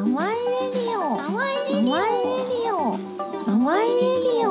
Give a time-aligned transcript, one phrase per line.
[0.00, 1.16] ワイレディオ。
[1.16, 2.96] ハワイレディオ。
[3.44, 4.50] ハワイレディ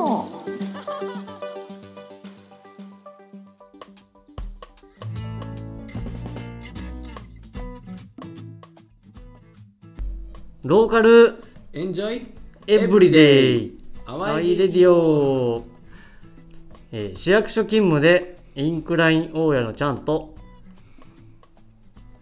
[10.62, 11.42] ローカル
[11.72, 12.26] エンジョイ
[12.68, 15.64] エブリデイアアワイイレディオ、
[16.92, 20.29] えー市役所勤務でインクライン大家のちゃんと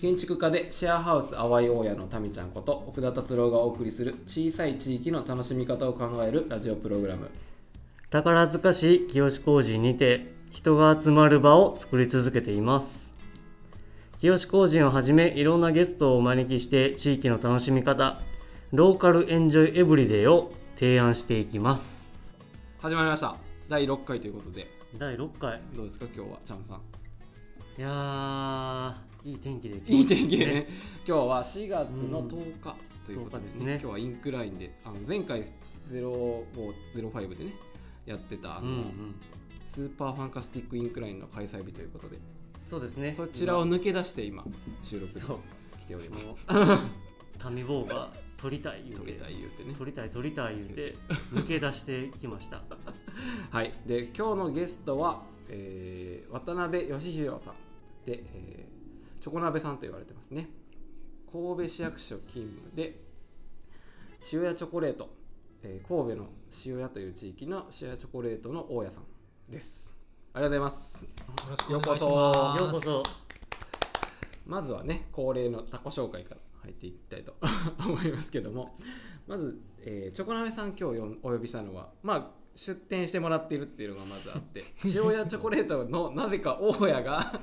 [0.01, 7.29] 建築家でシェアハウス淡い大家のタミちゃんこと奥田達郎がお送りする小さい地域の楽しみ方を考えるラジオプログラム。
[8.09, 13.13] 宝塚市清小路にて人が集まる場を作り続けています。
[14.21, 18.21] 清小路をはじめいろんなゲストをお招きして地域の楽しみ方
[18.73, 22.09] ローカルエンジョイエブリデイを提案していきます。
[22.79, 23.35] 始まりました。
[23.69, 24.69] 第6回ということで。
[24.97, 25.61] 第6回。
[25.75, 26.77] どうですか今日はチャンさん。
[27.79, 30.67] いやーいい天気でいい天気でね。
[31.07, 33.73] 今日は4月の10日ということですね,、10日ですね。
[33.73, 35.45] 今日はインクラインであの前回
[35.93, 37.53] 0505でね
[38.07, 38.85] やってたあの、うんうん。
[39.67, 42.19] スーパーファンカスティックインクラインの開催日ということで。
[42.59, 43.13] そうですね。
[43.15, 44.45] そちらを抜け出して今
[44.83, 45.39] 収録に
[45.85, 46.27] 来ております。
[46.27, 46.37] も
[47.51, 50.95] う民坊が撮りたい言うて撮りたい言うてね撮りたい撮りたい言うて
[51.33, 52.63] 抜け出してきました
[53.51, 57.55] はい、で今日のゲストは、えー渡辺義弘さん
[58.07, 58.68] で、えー
[59.21, 60.49] チョコ鍋さんと言われてますね。
[61.31, 63.01] 神戸市役所勤務で
[64.33, 65.11] 塩屋チョコレート、
[65.63, 66.29] えー神戸の
[66.65, 69.05] 塩屋という地域の塩屋チョコレートの大家さん
[69.51, 69.93] です。
[70.33, 71.07] ありがとうございます。
[71.71, 72.09] ようこそ。
[72.09, 73.03] ようこそ。
[74.47, 77.35] まずはね恒例のタコ紹介から入っていきたいと
[77.81, 78.77] 思いますけども。
[79.27, 87.41] まず、えーチョコ鍋さん今日よんお呼びしたのはまあ出店してもらっているっていうのがまずあって塩屋チョコレートのなぜか大家が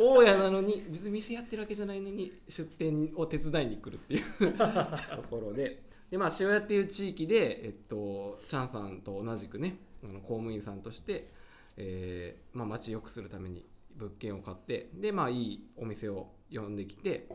[0.00, 5.82] 大家なのに別に店やってるわけじゃないのに出店を手伝いに来るっていうところで。
[6.10, 11.28] でまあ塩屋っていう地域でえっとチャンさんと同じくねあの公務員さんとして、
[11.76, 17.28] えーまあ、街良くするために物件を買ってでまあいいお店を呼んできて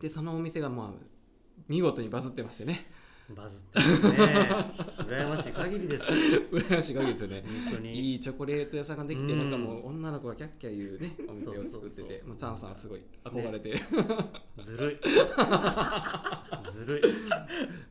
[0.00, 1.04] でそのお店がまあ
[1.66, 2.86] 見事にバズってましてね。
[3.30, 4.18] バズってますね。
[4.98, 6.04] 羨ましい限りです。
[6.52, 7.42] 羨ましい限りですよね。
[7.64, 8.12] 本当に。
[8.12, 9.38] いいチョコレート屋さんができて、うん。
[9.38, 13.80] なんかもう女の子がキャッキャ言うねお店を作っててまあ、チャンさんはすごい憧れて、
[14.58, 14.96] ずるい。
[16.70, 17.02] ずるい。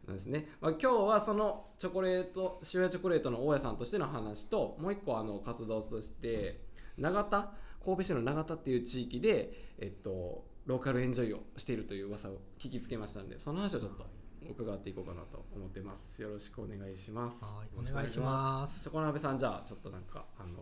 [0.07, 6.61] なんですね、まあ、今日はそのチョコレート塩屋チョコレートの大家さんとしての話ともう一個あの活動として
[6.97, 14.05] 長田神戸市の長田っていう地域で、えっと、 local enjoy をしているという噂を聞きつけましたのでその話をちょっと
[14.49, 16.21] 伺っていこうかなと思ってます。
[16.21, 17.45] よろしくお願いします。
[17.45, 18.83] はい、お願いします。
[18.83, 20.57] チョコ鍋さんじゃあちょっとなんかあの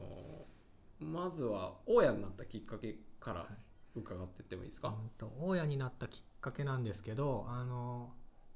[0.47, 0.52] ー
[1.02, 3.47] まずは大家になったきっかけから
[3.96, 8.12] 伺ってってもいいですか、うんと大家になったきっかけなんですけど、あの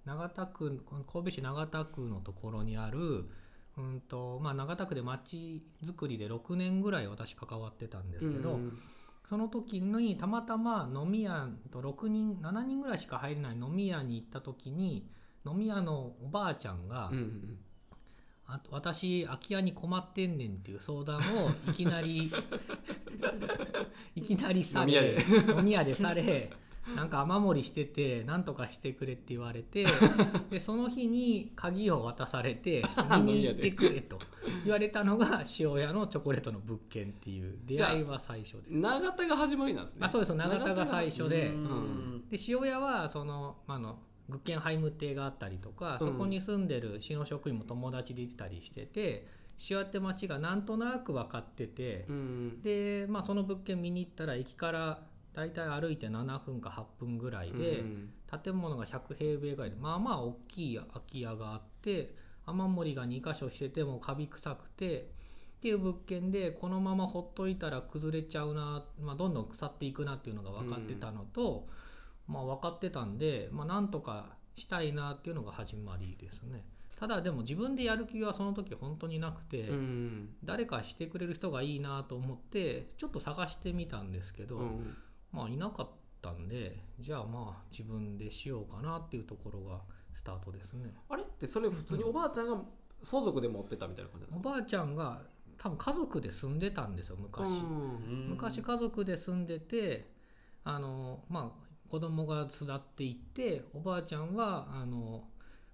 [0.06, 3.26] 長田区この神戸市長田区のところにある。
[3.78, 8.80] うんとまあ、長田区で町づくりで6年ぐらい私関わってたんですけど、うん
[9.28, 15.08] その時にたまたま飲み屋と6人7人ぐらいしか入れない飲み屋に行った時に
[15.46, 17.58] 飲み屋のおばあちゃんが、うんうん
[18.48, 21.22] あ私空き家に困ってんねんっていう相談を
[21.68, 22.32] いきなり
[24.16, 26.52] いきなりされ飲み屋飲み屋でされ
[26.96, 29.86] なんか雨漏りしてて何とかしてくれって言われて
[30.50, 32.84] でその日に鍵を渡されて
[33.24, 34.20] 見に行ってくれと
[34.64, 38.70] 言われたのが塩屋のチョコレートの物件っていう出会いは最初です。
[38.72, 40.06] 永田が始まりなんですね。
[40.06, 41.48] あそうです永田が最初で。
[41.48, 42.24] うん。
[42.30, 46.08] で塩屋はその,、まあ、あのグッケンハイム邸があったりとか、うん。
[46.08, 49.28] そこに住んでる市の職員も友達でいたりしてて
[49.70, 52.62] 塩屋って町がなんとなく分かってて、うん。
[52.62, 55.04] で、まあ、その物件見に行ったら駅から
[55.36, 58.10] 大体歩いて7分か8分ぐらいで、うん。
[58.44, 62.16] 建物が100平米ぐらいでまあまあ大きい空き家があって
[62.46, 65.04] 雨漏りが2箇所しててもカビ臭くてっ
[65.62, 71.68] ていう物件でこのままほっといたら崩れちゃうな、まあ、どんどん腐っていくなっていうのが分かってたのと、
[72.28, 76.64] まあ分かってたんで、まあ、なんとかしたいなっていうのが始まりですね。
[76.98, 80.30] ただでも自分でやる気はその時本当になくて、うん。
[80.44, 84.98] 誰かしてくれる人がいいなと思ってちょっと探してみたんですけど、うん
[85.36, 85.90] まあいなかっ
[86.22, 89.82] たんでじゃあまあ自分でしようかなっていうところが
[90.14, 90.94] スタートですね。
[91.10, 92.58] あれってそれ普通におばあちゃんが
[93.04, 95.22] 相続で持ってたみたいな感じなんおばあちゃんが
[95.58, 97.50] 多分家族で住んでたんですよ昔、
[98.30, 100.10] 昔家族で住んでて
[100.64, 105.26] あのまあ子供が巣立っていっておばあちゃんはあの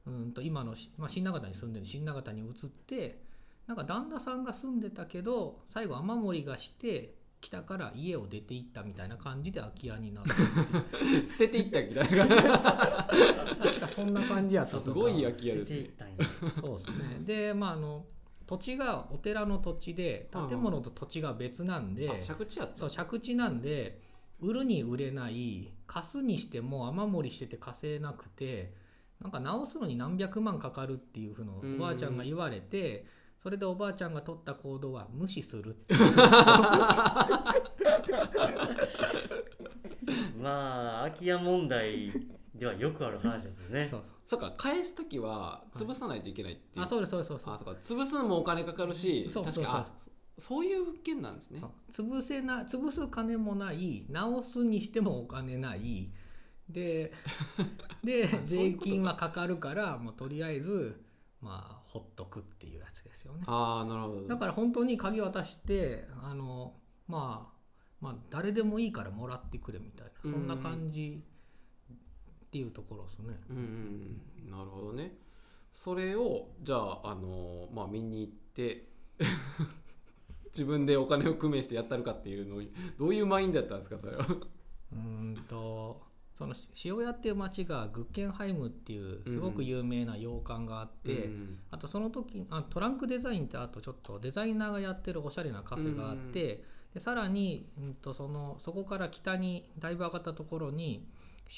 [0.06, 3.22] うんと今の、まあ、新長田に住んでる新長田に移って
[3.68, 10.38] なんか旦那さんが住んでたけど最後雨漏りがして北から家を出て行ったみたいな感じで空き家になったっ
[11.00, 11.04] て。
[11.04, 12.28] い う捨てていったみたいな。
[12.28, 15.76] 確かそんな感じやったすごい空き家ですね。
[15.76, 16.16] 捨てていったんや
[16.62, 17.20] そうですね。
[17.26, 18.06] でまああの
[18.46, 22.78] 土地がお寺の土地で建物と土地が別なんで、あ借地やった。
[22.78, 24.02] そう借地なんで
[24.40, 28.74] 売るに売れない貸すにしても雨漏りしてて貸せなくて
[29.20, 33.06] なんか直すのに何百万かかるっていうふうのうんおばあちゃんが言われて
[33.42, 36.00] それでおばあちゃんが取った行動は無視するっていう。
[40.40, 42.12] まあ空き家問題
[42.54, 43.88] ではよくある話ですよね。
[43.90, 44.40] そうそう。
[44.40, 47.50] か返す時は潰さないといけないっていう、あそうですそうですそうです。
[47.50, 47.80] あそうか。
[47.82, 49.64] 潰すのもお金かかるしそうそうそう。
[49.64, 50.02] 確かにあ
[50.38, 51.62] そういう物件なんですね。
[51.90, 52.08] そう。
[52.08, 56.12] 潰せな潰す金もない直すにしてもお金ない。
[56.70, 57.12] で
[58.04, 61.04] で そうい税金はかかるからもうとりあえず
[61.42, 62.90] まあほっとくっていうやつ。
[62.90, 62.91] です
[63.32, 63.44] よね。
[63.48, 64.28] ああなるほど。
[64.28, 66.74] だから本当に鍵渡してあの、
[67.08, 67.58] まあ、
[68.02, 71.22] まあ誰でもいいからもらってくれみたいなそんな感じ
[72.46, 73.40] っていうところですね。
[73.50, 73.64] うんうん
[74.46, 74.52] うん。
[74.52, 75.18] なるほどね。
[75.74, 78.88] それをじゃああのまあ見に行って
[80.54, 82.62] 自分でお金を工面してやったるかっていうのを
[83.00, 84.26] どういうマインドやったんですかそれは？
[84.26, 86.02] うーんと
[86.42, 86.54] その
[86.84, 101.08] 塩屋っていう町がグッケンハイムっていうすごく有名な洋館があって、うんあとその時あトランクデザインってあとちょっとデザイナーがやってるおしゃれなカフェがあって、でさらに、うん、とそのそこから北にだいぶ上がったところに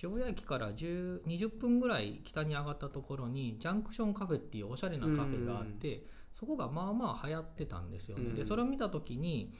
[0.03, 6.03] 塩谷駅から10 20分ぐらい北に上がったところにジャンクションカフェっていうおしゃれなカフェがあって、
[6.33, 8.25] そこがまあまあ流行ってたんですよね。
[8.25, 8.35] うん。
[8.35, 9.53] でそれを見た時に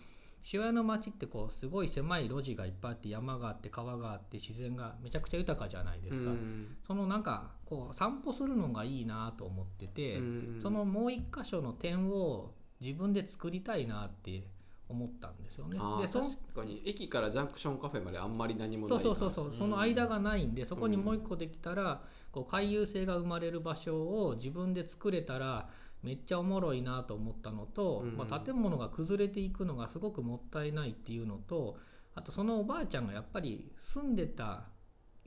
[0.51, 6.31] 塩谷の町ってこうすごい狭い路地がいっぱいあって山があって川があって自然がめちゃくちゃ豊かじゃないですか。
[6.31, 6.75] うん。
[6.85, 12.51] そのなんかこう散歩するのがいいなと思ってて、うんそのもう一箇所の点を
[12.81, 14.43] 自分で作りたいなって
[14.89, 15.79] 思ったんですよね。
[16.01, 16.81] でそ確かに。
[16.85, 19.45] 駅からジャンクションカフェまであんまり何もないそうそうそうそう。
[19.45, 22.01] うんその間がないんでそこにもう一個できたら、
[22.33, 25.69] こう回遊性が生まれる場所を自分で作れたら
[26.03, 31.77] めっちゃおもろいなと思ったのと、うんまあ、建物が崩れていくのがすごくもったいないっていうのと
[32.13, 34.65] あとそのおばあちゃんがやっぱり住んでた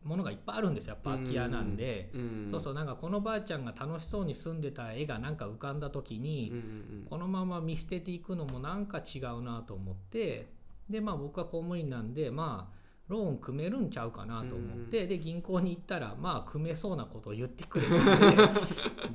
[0.04, 2.10] ものがいっぱいあるんですよやっぱ空き家なんで。
[2.14, 7.06] うんそうそうなんかこのばあちゃんが楽しそうに住んでた絵がなんか浮かんだ時に、うんうん。
[7.10, 10.52] このまま見捨てていくのもなんか違うなと思って
[10.88, 18.60] でまあ僕は公務員なんでまあローン組めるんちゃうかなと思って、で銀行に行ったらまあ組めそうなことを言ってくれたんで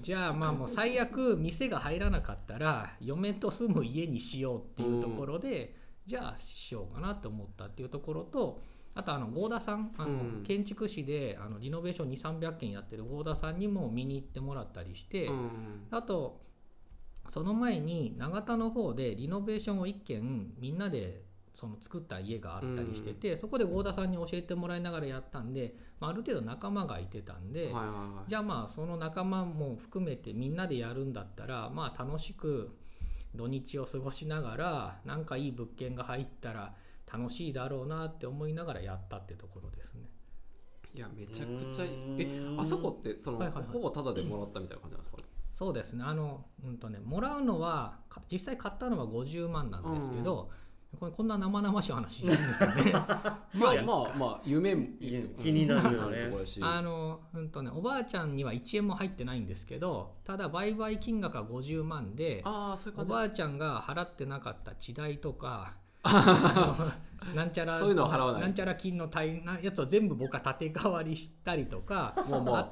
[0.02, 8.62] じゃあまあもう最悪店が入らなかったら嫁と住む家にしようっていうところで、じゃあしようかなと思ったっていうところと
[8.94, 10.44] あとあの合田さんあの、うん。
[10.44, 12.10] 建築士であのリノベーション
[12.40, 15.28] 2300件やってる合田さんにも見に行ってもらったりして。
[15.28, 15.88] うん。
[15.92, 16.42] あと
[17.30, 28.30] その前に永田の方でリノベーションを1軒みんなでその作った家があったりしてて、そこで合田さんに教えてもらいながらやったんで、まあ、ある程度仲間がいてたんで、はいはいはい。
[28.30, 32.77] じゃあまあその仲間も含めてみんなでやるんだったらまあ楽しく
[33.36, 36.74] 土日を過ごしながらなんかいい物件が入ったら
[37.12, 40.09] 楽しいだろうなって思いながらやったってところですね。
[40.94, 42.15] いやめちゃくちゃいい。
[42.15, 43.65] うえあそこってその、はいはいはい。
[43.71, 45.21] ほぼタダでもらったみたいな感じなんですか？
[45.21, 46.03] ねそうですね。
[46.03, 50.50] あの、うんとね、もらうのはか実際買ったのは50万なんですけど、
[51.00, 52.92] これこんな生々しい話じゃないんです かね。
[53.54, 54.76] まあまあまあ夢
[55.42, 56.24] 気になるよね。
[56.26, 65.75] ところだしあの、うんとね、おばあちゃんには1円も入ってないんですけどただ売買金額は50万でああそういうおばあちゃんが払ってなかった地代とか
[67.36, 68.51] なんちゃらそういうのは払わない。
[68.51, 72.56] んちゃら金の大なやつを全部僕は立て替わりしたりとかもうもう。
[72.56, 72.72] あ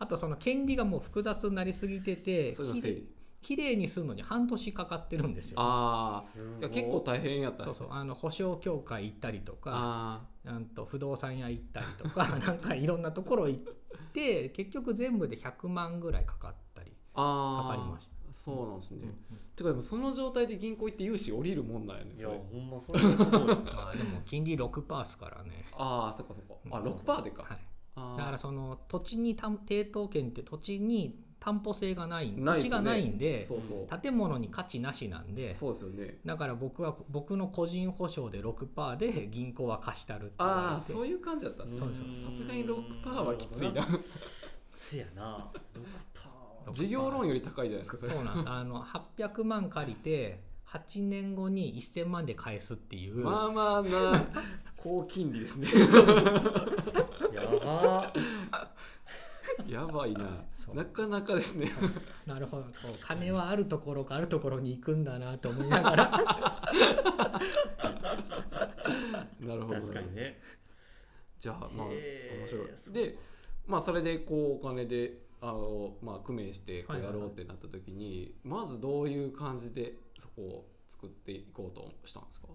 [0.00, 2.54] あとその権利がもう複雑になりすぎてて
[3.42, 5.60] そういうの整理きれいにするのに半年かかってるんですよ。
[5.60, 6.62] ああい。
[6.62, 13.62] や結構大変やったそうそうあの保証協会行ったりとかあうんと不動産屋行ったりとか なんかいろんなところ行っ
[14.12, 18.18] て結局全部で100万ぐらいかかったり、かかりました。
[18.34, 25.64] そうなんですね、うんてかでもその状態で銀行行って融資降りるもんなんやねいやほんまそれがすごい まあでも金利6%ですからね。
[25.72, 26.54] ああそっかそっか。
[26.70, 26.86] あうん。
[26.86, 27.54] 6%でか、は
[28.14, 34.00] い、だからその土地に担抵当権って土地に担保性がない土地がないんでそうそう。
[34.00, 36.18] 建物に価値なしなんでそうですよね。
[36.24, 43.86] だから僕は僕の個人保証で6%で銀行は貸したるって言ああそういう感じだったんですさすがに6%はきついな。
[44.74, 45.50] せやな。
[45.74, 48.12] 6% 事業ローンより高いじゃないですかそれ。
[48.12, 48.48] そうなんです。
[48.48, 54.26] あの800万借りて8年後に1000万で返すっていう、まあまあまあ
[54.76, 55.68] 高金利ですね。
[57.32, 58.12] やば。
[58.14, 58.18] い
[59.66, 60.44] やばいな。
[60.74, 61.70] なかなかですね。
[62.26, 62.62] なるほど。
[62.64, 66.10] こう金はあるところかあるところに行くんだなと思いながら。
[69.40, 69.80] なるほど。
[69.80, 70.40] 確かにね。
[71.38, 71.96] じゃあまあ面
[72.46, 72.68] 白い。
[72.92, 73.18] で
[73.66, 82.48] まあそれでこうお金であのまあ工面してこうやろうってなった時に、まずどういう感じでそこを作っていこうとしたんですか？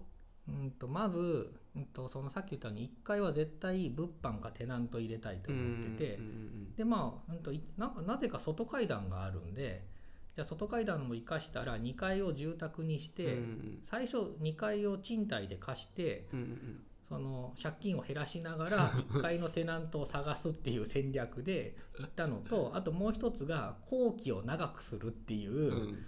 [0.48, 9.86] うんとまず、うん、とそのさっき言ったように1階は絶対物販かテナント入れたいと思ってて、うんうんでまあ、うん、といなんかなぜか外階段があるんで
[10.34, 26.06] じゃあ外階段も生かしたら2階を住宅にして、うんうん最初2階を賃貸で貸してうんうんその借金を減らしながら 1階のテナントを探すっていう戦略で行ったのとあともう一つが工期を長くするっていう、うん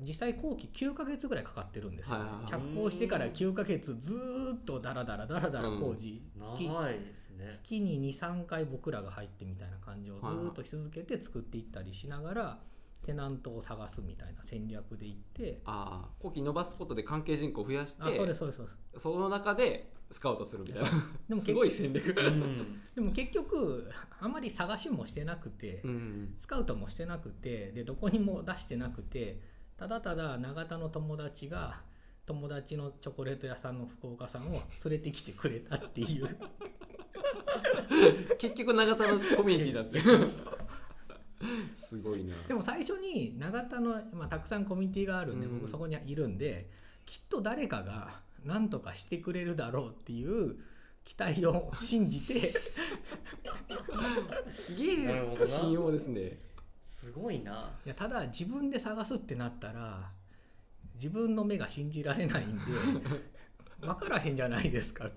[0.00, 2.46] 実際工期9ヶ月ぐらいかかってるんですよ、はいはいはい。
[2.46, 7.48] 着工してから9ヶ月ずーっとダラダラダラダラ工事、月長いですね。
[7.50, 12.58] 月に23回僕らが入ってみたいな感じをずーっとし続けて作っていったりしながら
[13.02, 18.78] テナントを探すみたいな戦略でいってああ後期伸ばすことで関係人口を増やしてあそうですそうですそうです。
[18.98, 20.90] その中でスカウトするみたいな。
[21.28, 22.14] でもすごい戦略。
[22.16, 22.80] うん。
[22.94, 29.40] でも結局あまり探しもしてなくて、うんスカウトもしてなくてでどこにも出してなくて
[29.76, 31.80] ただただ永田の友達が
[32.24, 36.36] 友達のチョコレート屋さんの福岡さんを連れてきてくれたっていう。
[38.38, 40.46] 結局永田のコミュニティなんですね。
[41.76, 42.34] すごいな。
[42.48, 45.58] でも最初に永田の、まあ、たくさんコミュニティがあるんで、うん。
[45.60, 46.70] 僕そこにいるんで
[47.04, 50.56] きっと誰かが何とかしてくれるだろうっていう
[51.04, 52.54] 期待を信じて
[54.50, 56.36] すげえ信用ですね。
[56.82, 57.70] すごいな。
[57.84, 60.10] いやただ自分で探すってなったら
[60.94, 62.62] 自分の目が信じられないんで
[63.80, 65.10] 分からへんじゃないですか。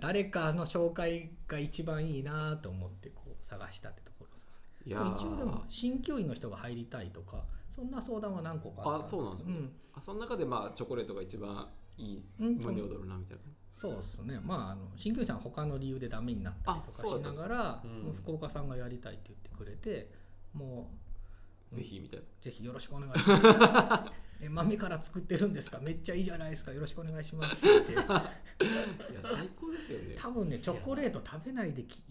[0.00, 4.58] 誰かの紹介が一番いいなと思ってこう探したってところですかね。
[4.84, 5.16] いやー。
[5.16, 9.54] 一応でも鍼灸院の人が入りたいとかそんな相談は何個かったあそうなんですね、
[9.94, 13.42] あその中でまあチョコレートが一番いいうん胸躍るなみたいな。
[13.74, 14.40] そうですね。
[14.42, 18.12] まああの鍼灸師さんは他の理由でダメになったりとかしながら、うん。
[18.12, 20.10] 福岡さんがやりたいって言ってくれて
[20.54, 20.90] も
[21.72, 22.24] ぜひみたいな。
[22.24, 24.12] うぜひよろしくお願いします。
[24.44, 25.78] え豆から作ってるんですか？
[25.80, 26.72] めっちゃいいじゃないですか。
[26.72, 27.92] よろしくお願いしますって言って。
[27.92, 28.32] いや
[29.22, 30.16] 最高ですよね。
[30.18, 32.02] 多分ねチョコレート食べないでき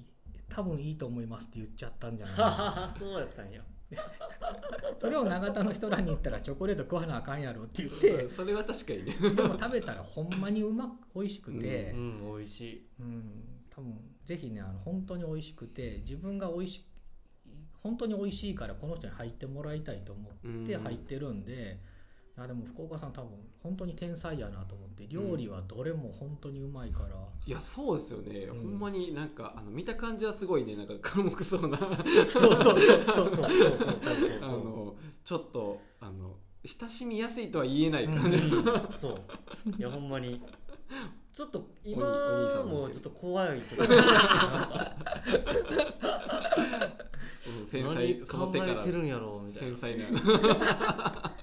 [0.50, 2.96] 多分いいと思いますって言っちゃったんじゃないかな。
[3.00, 3.62] そうやったんや
[5.00, 9.14] それを永田の人らに言ったらチョコレート食わなあかんやろって言ってそれは確かにね。
[9.36, 12.88] でも食べたらほんまにうまく美味しくて、うん美味しい。
[13.00, 16.86] うん、多分ぜひねあの本当に美味しくて自分が美味し
[17.82, 20.84] 本当に美味しいからこの人に入ってもらいたいと思ってうん。
[20.84, 21.80] 入ってるんで、
[22.38, 23.30] いやでも福岡さん多分
[23.64, 30.76] 本当に天才やなと思って料理はどれも本当にうまいから、うん、いやそうですよね、うん、ほんまになんかあの見た感じはすごいね。
[30.76, 31.78] なんか寡黙そうな。
[31.78, 31.96] そう
[32.28, 33.50] そうそうそうそうそう
[34.42, 38.42] そのちょっとあの親しみやすいとは言えない感じ、う、
[38.96, 39.22] そう
[39.78, 40.42] いやほんまに
[41.32, 42.06] ちょっと今
[42.64, 43.82] もちょっと怖いそ
[47.52, 51.35] の繊細その手から繊細な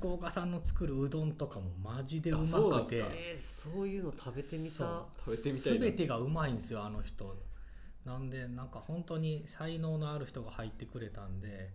[0.00, 3.08] 福岡さんの作るうどんとかもマジでうまあそうなんくてすか。
[3.12, 4.70] えーそういうの食べてみた。
[4.70, 5.06] そう。
[5.26, 5.80] 食べてみたいな。
[5.80, 7.36] 全てがうまいんですよあの人。
[8.06, 11.70] なんでなんか本当に才能のある人が入ってくれたんで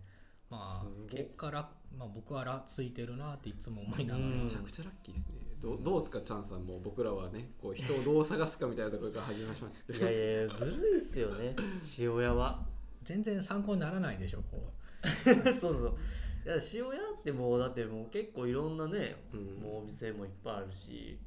[0.50, 5.34] まあ結果ら、まあ、僕はらついてるなっていつも思いながら、うんめちゃくちゃラッキーですね。
[5.62, 10.10] どうどうですかチャンさんも僕らはねこう人をどう探すかみたいなところから始めましたけど。
[10.10, 11.54] いやいやずるいっすよね。
[11.98, 12.66] 塩屋は。
[13.04, 14.72] 全然参考にならないでしょこ
[15.24, 15.98] そうそう
[16.46, 19.60] いや塩屋ってもうだってもう結構いろんなね、うん。
[19.60, 21.18] もうお店もいっぱいあるし、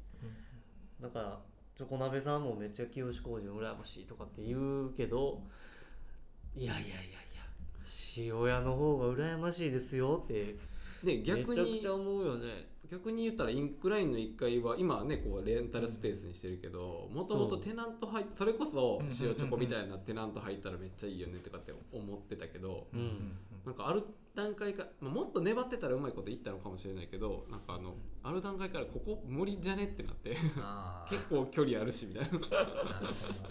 [0.98, 1.40] なんか
[1.76, 5.42] チョコ鍋さんもめっちゃ清工事の羨ましいとかって言うけど
[6.56, 7.20] いやいやいやいや
[8.16, 10.56] 塩屋の方が羨ましいですよって
[11.04, 12.70] でめ逆にちゃくちゃ思うよね。
[12.90, 19.06] 逆に言ったらインクラインの1階は今はねこうレンタルスペースにしてるけどもともとテナント入っそれこそうん。
[19.06, 30.36] 塩チョコみたいなテナント入ったらめっちゃいいよねとかって思ってたけどう、うんなんかある段階か、まあ、もっと粘ってたらうまいこと言ったのかもしれないけどなんかあのある段階からここ無理じゃねってなって
[31.08, 32.30] 結構距離あるしみたいな。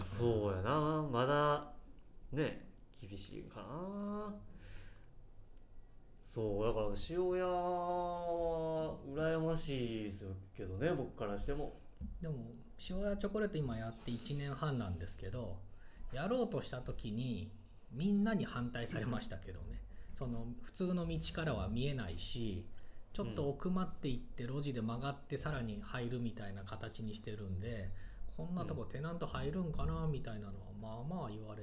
[0.02, 1.08] そうやな。
[1.10, 1.72] まだ
[2.32, 2.66] ね
[3.00, 4.34] 厳しいかな。
[6.22, 10.24] そうだから塩屋は羨ましいです
[10.56, 11.80] けどね僕からしても。
[12.20, 12.52] でも
[12.88, 15.58] 塩屋チョコレート今やって1年半なんですけど
[16.12, 17.52] やろうとした時に
[17.92, 19.79] みんなに反対されましたけどね
[20.20, 22.66] その普通の道からは見えないし
[23.14, 27.88] ちょっと奥まっていって路地で曲がってさらに入るみたいな形にしてるんで
[28.36, 31.62] そんなとこテナント入るんかなみたいなのはまあまあ言われ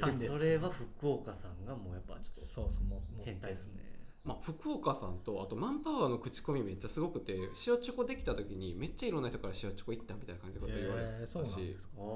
[0.00, 0.32] たんです。
[0.32, 3.82] やそれは福岡さんがもうやっぱちょっそうそうもうと変態ですね。
[4.24, 11.88] まあ、福岡さんとあとマンパワーの口コミめっちゃすごくて塩チョコできた時にめっちゃいろんな人から塩チョコ行ったみたいな感じのこと言われえーそうたし、なんですか。
[11.98, 12.06] ああへ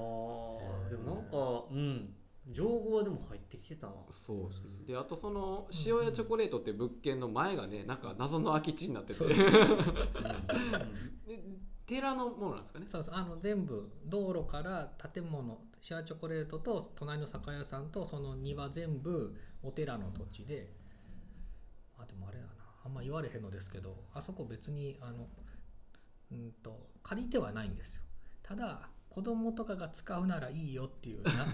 [0.86, 0.90] ー。
[0.90, 2.14] でもなんかうん
[2.50, 3.92] 情報はでも入ってきてたな。
[4.10, 4.70] そうですね。
[4.86, 9.24] であとその塩やチョコレートっていう物件の前がねなんか謎の空き地になってて。
[11.86, 12.86] 寺のものなんですかね。
[12.88, 13.14] そうそう。
[13.14, 20.72] あの全部道路から建物シェアチョコレートと隣の酒屋さんとその庭全部お寺の土地で。
[21.98, 22.50] あでもあれやな。
[22.84, 25.28] あんま言われへんのですけどあそこ別にあの
[26.30, 28.02] うんと借りてはないんですよ。
[28.42, 31.44] ただ子供とかが使うならいいよっていうな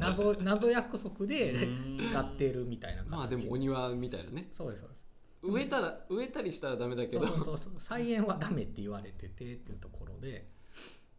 [0.00, 1.68] 謎 謎謎約束で
[2.10, 3.10] 使ってるみたいな形。
[3.10, 4.48] まあでもお庭みたいなね。
[4.52, 5.06] そうですそうです。
[5.42, 7.24] 植えたら植えたりしたらダメだけど。
[7.24, 7.72] そうそうそう。
[7.78, 10.50] 菜園はダメって言われててっていうところで。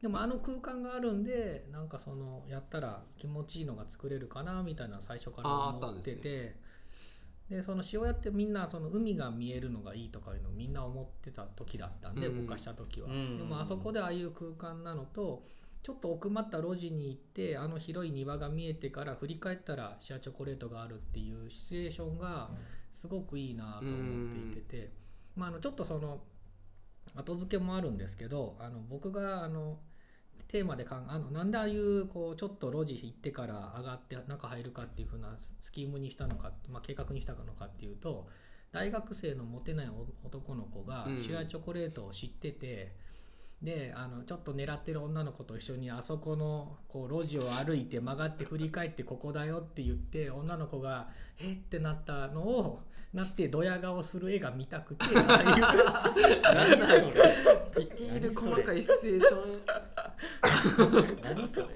[0.01, 6.15] でもあの空間があるんでなんかそのやったら気持ちいいのが作れるかなみたいな最初から思ってですね。
[6.17, 6.59] て
[7.49, 12.41] でその塩屋ってみんなその海が見えるのがいいとかいうのをみんな思ってた時だったんで、うん。
[12.41, 13.37] 僕がした時は、うん。
[13.37, 15.43] でもあそこでああいう空間なのと
[15.85, 22.49] ちょっと奥まった路地に行ってあの広い庭が見えてから振り返ったらシェアチョコレートがあるっていうシチュエーションが
[22.95, 24.91] すごくいいなと思っていてて、
[25.35, 26.21] まあ、あのちょっとその
[27.13, 29.77] 後付けもあるんですけどあの僕があの
[30.47, 38.27] テーマでかんあのなんでああいうこうちょっと路地行ってから上がって中入るかっていう風なスキームにしたのか、まあ、計画にしたのかっていうと
[38.71, 41.17] 大学生のモテないお男の子がうん。
[41.21, 42.93] シュアチョコレートを知ってて、
[43.61, 51.09] であのちょっと狙ってる女の子と一緒にあそこのこう路地を歩いて曲がって振り返ってここだよって言って女の子が
[51.39, 52.81] 「えっ?」てなったのを
[53.13, 55.61] なってドヤ顔する絵が見たくてああいう。
[56.43, 57.53] 何なんですか？
[57.75, 59.37] ディティール細かいシチュエーショ
[61.15, 61.21] ン。
[61.23, 61.67] 何それ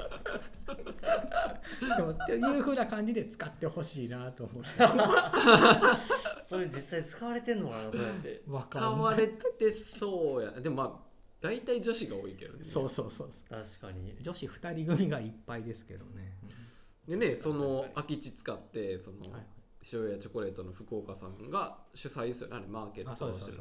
[1.95, 4.69] でもっていう風な感じで使ってほしいなと思って。
[6.49, 8.41] それ実際使われてんのかなそうやって。
[8.47, 10.51] わ使われてそうや。
[10.59, 11.08] でもまあ
[11.41, 12.63] 大体女子が多いけどね。
[12.63, 13.49] そうそうそうそう。
[13.49, 14.15] 確かに。
[14.21, 16.37] 女子2人組がいっぱいですけどね、
[17.07, 19.45] でねその空き地使ってそのはい
[19.93, 23.59] 塩やチョコレートの福岡さんが主催するあれマーケッあトをしてる。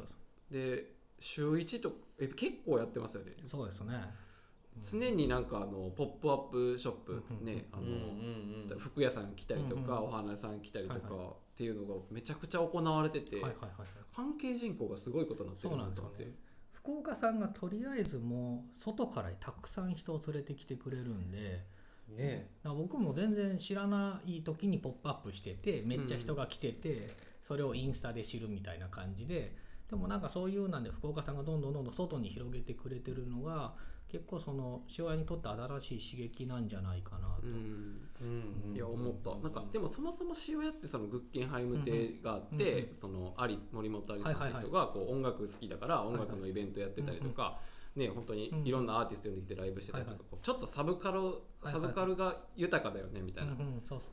[0.51, 3.31] で週1とえ結構やってますよね。
[3.45, 3.93] そうですね。
[4.81, 7.95] 常になんかあのポップアップショップうんねあうんうんう
[8.65, 8.67] ん。
[8.67, 11.11] の服屋さん来たりとかお花屋さん来たりとはいかっ
[11.57, 13.41] ていうのがめちゃくちゃ行われてて
[14.15, 16.31] 関係人口がすごいことになってるなんですよと思ってね
[16.81, 21.63] 福岡さんがとりあえずもう外からたくさん人を連れてきてくれるんで
[22.17, 27.15] ね僕も全然知らない時にポップアップしててめっちゃ人が来てて、
[27.47, 29.55] それをインスタで知るみたいな感じで。
[29.89, 33.73] でもなんかそういうなんで福岡さんがどんどんどんどん外に広げてくれてるのが
[34.11, 37.43] 結構その塩屋にとって新しい刺激なんじゃないかなと。
[37.43, 38.09] うん。
[38.21, 38.69] うん。
[38.69, 39.35] うんいや思った。
[39.41, 47.59] なんかでもそもそも塩屋ってそのグッケンハイム亭があって、うんうんそのアリス森本アリスさんってはいはい人がこう音楽好きだから音楽のイベントやってたりとか、
[47.95, 50.29] ね本当にいろんなアーティスト呼んできてライブしてたりとか、はいはい。
[50.31, 51.33] こうちょっとサブカルはい
[51.65, 53.53] サブカルが豊かだよねみたいな、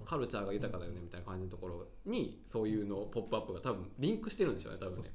[0.05, 5.13] カルチャーが豊かだよねみたいな感じのところにそういうのポップアップが多分リンクしてるんでしょうね多分ね。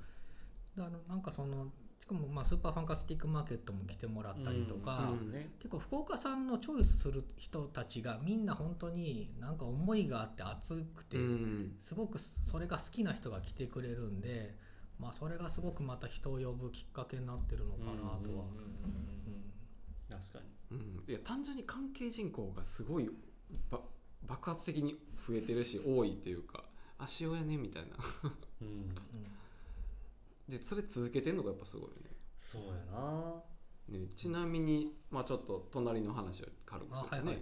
[0.77, 1.69] あのなんかそのし
[2.11, 5.49] かもまあスーパーファンカスティックマーケットも来てもらったりとか、うんうんね。
[5.59, 14.55] 結構福岡さんのチョイスする人たちがみんな本当になんか思いがあって熱くて、うんすごくそれが好きな人が来てくれるんで、
[14.99, 18.45] まあ、それがすごくまた人を呼ぶきっかけになってるのかなとは。
[20.09, 20.77] 確かに。
[20.77, 23.09] うん、いや単純に関係人口がすごい
[23.69, 23.81] ば
[24.25, 24.97] 爆発的に
[25.27, 26.63] 増えてるし多いっていうか
[26.97, 27.89] あ塩屋ねみたいな。
[28.61, 28.95] うん
[30.51, 31.95] でそれ続けてんのがやっぱすごいよ
[32.37, 33.41] そうやな。
[33.87, 37.41] ねねちなみに、まあ、ちょっと隣の話を軽くするとね、あはいは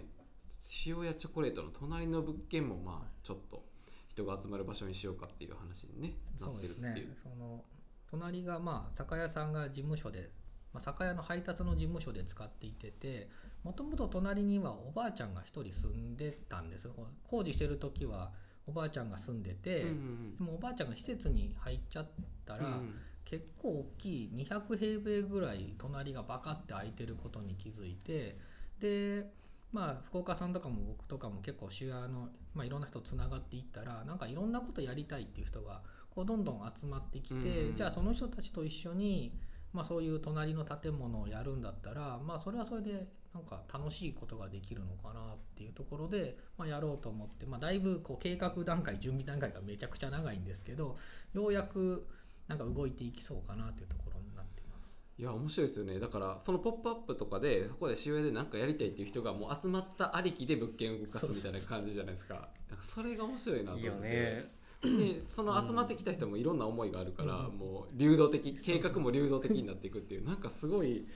[0.86, 3.64] 塩屋チョコレートの隣の物件もまあちょっと
[4.08, 7.16] 人が集まる場所にしようかっていう話に、ね、なってるっていう。
[7.22, 7.64] その
[8.10, 10.30] 隣がまあ酒屋さんが事務所で、
[10.72, 13.28] まあ、酒屋の配達の事務所で使っていてて
[13.62, 16.88] もともと隣にはおばあちゃんが一人住んでたんです。
[17.24, 18.32] 工事してる時は
[18.70, 19.90] おばあちゃんが住んでて、で
[20.38, 22.08] もおばあちゃんが施設に入っちゃっ
[22.46, 22.80] たら、
[23.24, 28.36] 結構大きい200平米ぐらい隣がバカって空いてることに気づいて
[28.80, 29.24] で
[29.72, 37.76] まあ福岡さんとかも僕とかも結構主屋の、まあ、いろんな人つながっていったらなんかいろんなことやりたいっていう人がこうどんどん集まってきて、うん。
[37.76, 39.32] じゃあその人たちと一緒に、
[39.72, 50.98] まあ、そういう隣の建物をやるんだったら、まあ、それはそれでなんか楽しいことができるのかなっていうところで、まあ、やろうと思って、まあ、だいぶこう計画段階準備段階がめちゃくちゃ長いんですけど
[51.32, 52.06] ようやく
[52.48, 54.90] なんか動いていきそうかなというところになっています。
[55.16, 56.00] いや面白いですよね。
[56.00, 62.48] だからその「ポップアップとかでそこで塩屋で何かやりたいっていう人がもう集まったありきで物件を動かすみたいな感じじゃないですか。
[62.80, 63.86] それが面白いなと思って。
[63.86, 64.60] いいよね。
[64.82, 68.54] でその集まってきた人もいろんな思いがあるから、もう流動的。
[68.54, 70.24] 計画も流動的になっていくっていう。
[70.24, 71.06] なんかすごい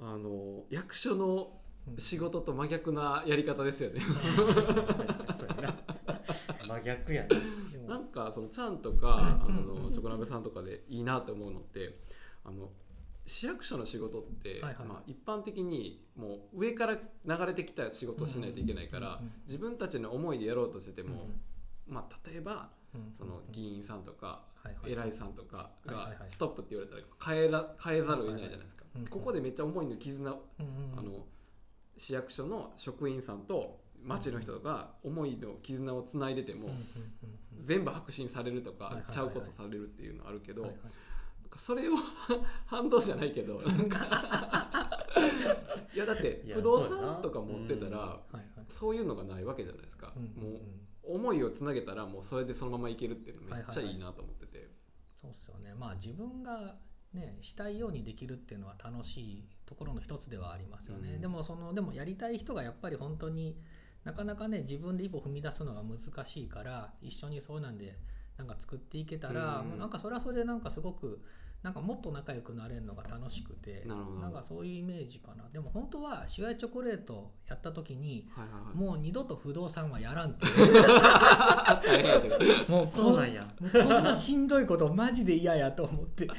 [0.00, 1.60] あの役所の
[1.98, 4.00] 仕事と真逆なやり方ですよね。
[6.66, 7.34] 真逆やなで
[7.78, 7.88] も。
[7.88, 11.98] なんかそのちゃんとかあのチョコナベさんとかでいいなと思うのって
[12.44, 12.70] あの
[13.24, 14.86] 市役所の仕事って、はいはい。
[14.86, 21.28] まあ、一般的にもう上から流れてきた仕事をしないといけないから、自分たちの思いでやろうとしてても、
[21.88, 22.66] まあ、例えばうん
[23.18, 24.42] その議員さんとか
[24.86, 28.84] 偉いさんとかはいがストップって言われたら変えら変えざるを得ないじゃないですか。
[29.10, 31.26] ここでめっちゃ思いの絆あの
[31.96, 36.70] 市役所の職員さんと町の人が思いの絆をつないでても
[37.60, 40.72] 全部白紙にされるとかちゃうことされるっていうのあるけど
[41.54, 41.92] それを
[42.66, 43.60] 反動じゃないけど。
[45.94, 48.20] いやだって不動産とか持ってたら
[48.68, 50.12] そういうのがないわけじゃないですか。
[50.34, 50.60] もう
[51.08, 53.94] 思いをつなげたらもうそれでそのままいけるっていうのめっちゃはいはいはい。
[53.94, 54.70] いいなと思ってて。
[55.20, 55.74] そうっすよね。
[55.74, 56.76] まあ自分が
[57.14, 61.20] ねしたいようにできるっていうのは楽しいところの一つではありますよね、うん。
[61.20, 63.56] でもそのでもやりたい人がやっぱり本当に
[64.04, 67.98] なかなかね自分で一歩踏み出すのが難しいから一緒にそうなんで
[68.36, 69.78] なんか作っていけたら、うん。
[69.78, 71.22] なんかそれはそれでなんかすごく
[71.62, 74.28] なんかもっと仲良くなれるのが楽しくてなるほど。
[74.28, 75.48] んかそういうイメージかな。
[75.52, 78.76] でも本当はシュワイチョコレートやった時にはいはいはい。
[78.76, 80.46] もう二度と不動産はやらんって
[82.70, 83.42] もうそうなんや。
[83.60, 86.26] もうこんなしんどいことマジで嫌やと思って。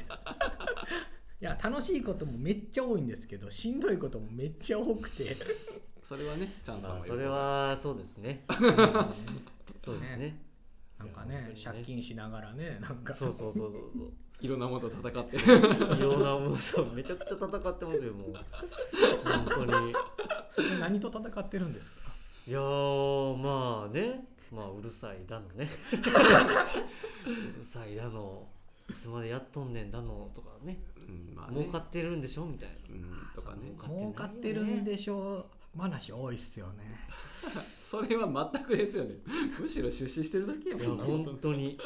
[1.40, 5.36] いや楽しいこともめっちゃ多いんですけどしんどいこともめっちゃ多くて。
[6.02, 8.44] それはねチャンさんはまあそれはそうですね。
[9.84, 10.40] そうですね。
[10.98, 11.52] なんかね。
[11.62, 13.12] 借金しながらねなんか。
[13.12, 15.58] そうそうそうそうそういろんなものと戦っていろ
[16.18, 18.34] んなものそうめちゃくちゃ戦ってますよもう。
[19.24, 19.92] 本当に。
[20.80, 22.02] 何と戦ってるんですか？
[22.46, 24.24] いやーまあね。
[24.52, 25.68] まあうるさいだのね。
[27.26, 28.46] うるさいだの。
[28.88, 30.78] いつまでやっとんねんだのとかね。
[30.96, 31.58] うんまあね。
[31.60, 32.74] 儲かってるんでしょみたいな。
[32.94, 33.72] うんとかね。
[33.86, 35.46] 儲かってるんでしょ
[35.76, 36.98] う話多いっすよね。
[37.76, 39.16] それは全くですよね。
[39.58, 41.04] むしろ出資してるだけやもんな。
[41.04, 41.78] 本当に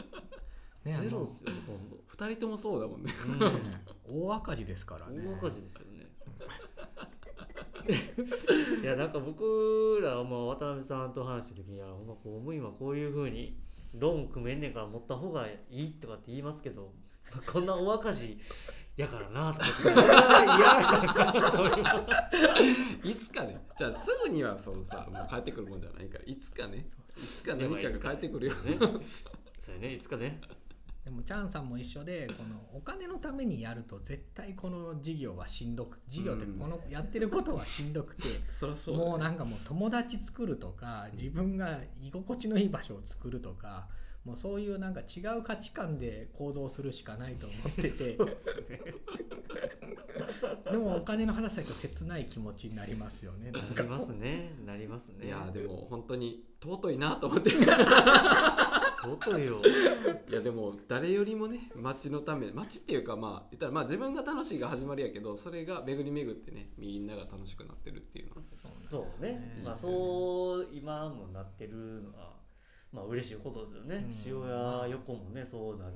[0.85, 1.97] ねゼロっすよほとんど。
[2.07, 3.13] 二人ともそうだもんね。
[3.29, 3.39] うん。
[3.41, 5.25] ね大赤字ですからね。
[5.27, 6.03] 大赤字ですよね。
[8.83, 13.57] いやなんか僕らはまあ渡辺さんと話した時にはほんま公務員はこういうふうに
[13.95, 16.93] ローン組めんねんから持った方がいいとかって言いますけど、
[17.33, 18.39] まあこんな大赤字
[18.97, 19.71] やからなとかっ
[23.03, 23.09] て。
[23.11, 23.65] いつかね。
[23.77, 26.87] じゃあすぐにはそのさもう帰ってくるもんじゃないからいつかね。
[27.17, 28.55] いつか何かが帰ってくるよ。
[28.55, 28.77] ね。
[29.61, 29.95] そうやね。
[29.95, 30.41] いつかね
[31.05, 36.59] でもチャンさんも一緒でこのお金のためにやると絶対この事業はしんどく事業ってうん。
[36.59, 38.23] このやってることはしんどくて
[38.93, 43.89] もうなんかもう友達作るとか自分が居心地のいい場所を作るとか
[44.25, 48.19] もうそういうなんか違う価値観で行動するしかないと思ってて。
[50.71, 54.55] でもお金の話だと切ない気持ちになりますよねなりますね。
[54.65, 55.27] なりますね。
[55.27, 57.51] いやでも本当に尊いなと思って。
[57.51, 57.53] い
[59.03, 59.61] 尊いよ。
[60.31, 68.41] やでも誰よりもね町のため町っていうかまあ言ったらまあ自分が楽しいが始まりやけどそれが巡り巡ってねみんなが楽しくなってるっていうのは。
[68.41, 69.33] そうね。
[69.33, 69.63] ね。
[69.65, 72.33] まあそう今もなってるのは
[72.93, 74.47] まあ嬉しいことですよね、うん。
[74.47, 75.93] 塩屋横もねそうなる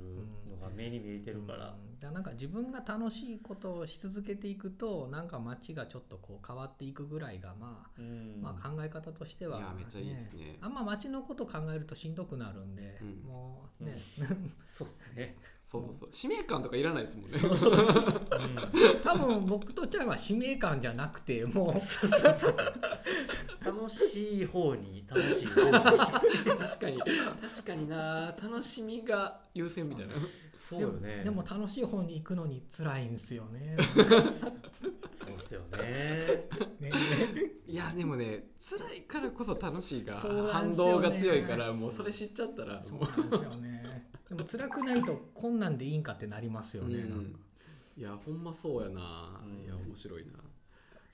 [0.51, 1.99] のが目に見えてるから、うん。
[1.99, 8.41] だからなんか自分が楽しいことをし続けていくとなんか街がちょっとこう変わっていくぐらいがまあうん。
[8.43, 10.57] まあ、考え方としては、いやめっちゃいいですね。
[10.61, 13.29] あんま街のこと考えるとしんどくなるんで、うん。
[13.29, 13.97] もうね、
[14.67, 16.09] そうですね、そうそうそう。
[16.13, 17.33] 使命感とかいらないですもんね。
[17.33, 18.23] そうそうそうそう。
[18.31, 19.03] うん。
[19.03, 21.75] 多分僕とちゃんは使命感じゃなくてもう。
[23.67, 25.73] 楽しい方に楽しい方に。
[25.73, 25.89] 確
[26.79, 26.99] かに。
[26.99, 28.27] 確かにな。
[28.41, 30.15] 楽しみが優先みたいな。
[30.69, 30.81] そう。
[30.81, 31.25] よね。
[31.25, 33.77] でもでも楽しい方に行くのに辛いんすよね。
[35.11, 36.47] そうっすよね。
[36.79, 36.93] ね。
[37.67, 43.77] いやでもね辛いからこそ楽しいがそうなん反動が強いからもうそれ知っちゃったらそうもなんですよね
[44.29, 47.37] でも辛くないとこんなんでいいんかってなりますよう、ね、うん。
[47.97, 49.65] いやほんまそうやな、うん。
[49.65, 50.33] いや面白いな、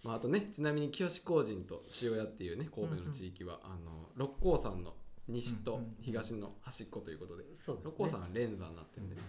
[0.04, 4.94] まあ、あとねちなみに清志工人と塩屋っていうね神戸の地域は、あの六甲山の
[5.28, 7.90] 西と東の端っこということで、そうですね。
[7.90, 9.22] 六甲山は連山になってるんでね、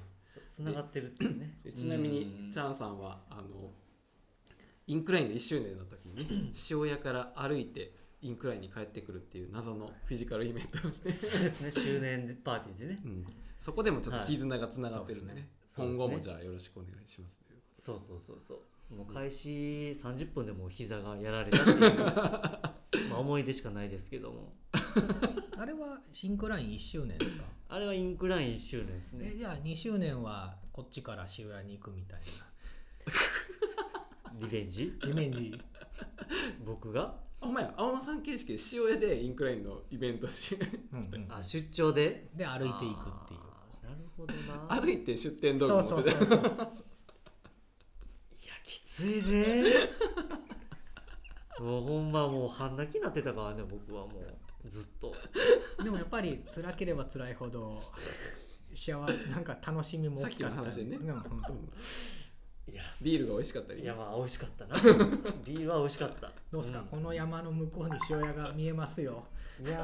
[0.47, 1.55] つながってるっていうね。
[1.63, 2.51] でちなみにうん。
[2.51, 3.71] チャンさんはあの
[4.87, 11.71] インクラインの1周年の時にね 塩屋から歩いてインクラインに帰ってくるっていう謎のフィジカルイベントをして、そうですね。
[11.71, 12.99] 周年パーティーでね。
[13.05, 13.25] うん、
[13.59, 15.87] そこでもちょっと絆がつながってるんでね、はい。
[15.89, 17.43] 今後もじゃあよろしくお願いします、
[17.75, 18.95] そうそうそうそう。
[18.95, 21.79] もう開始30分でもう膝がやられたっていう
[23.09, 24.53] まあ思い出しかないですけども。
[25.57, 27.43] あれはシンクライン1周年ですか？
[27.69, 29.31] あれはインクライン1周年ですね。
[29.33, 32.21] えじゃあ2周年はこっちから渋谷に行くみたい
[34.39, 34.93] リベンジ？
[35.01, 35.61] な リベンジ？
[36.63, 37.01] 僕が？
[37.01, 40.57] あほんまや青野さん形式で塩屋でインクラインのイベントし
[40.91, 42.29] うんうんあ出張で？
[42.35, 43.39] で歩いていくっていう。
[43.39, 44.81] あーなるほどな。
[44.81, 46.25] 歩いて出店道具そう持ってた。
[46.25, 49.89] そうそうそう いやきついぜ。
[51.59, 54.69] もうほんまもう半泣きになってたからね僕はもう。
[54.69, 55.13] ずっと。
[55.83, 57.81] でもやっぱり辛ければ辛いほど
[58.73, 60.55] 幸せなんか楽しみも大きかった。
[60.55, 60.97] さっきの話でね。
[60.97, 61.69] うんうんうん
[62.71, 63.81] いやビールが美味しかったり。
[63.81, 64.75] いやまあ美味しかったな。
[65.45, 66.31] ビールは美味しかった。
[66.51, 66.85] どうですか、ん。
[66.85, 69.25] この山の向こうに塩屋が見えますよ。
[69.63, 69.79] いや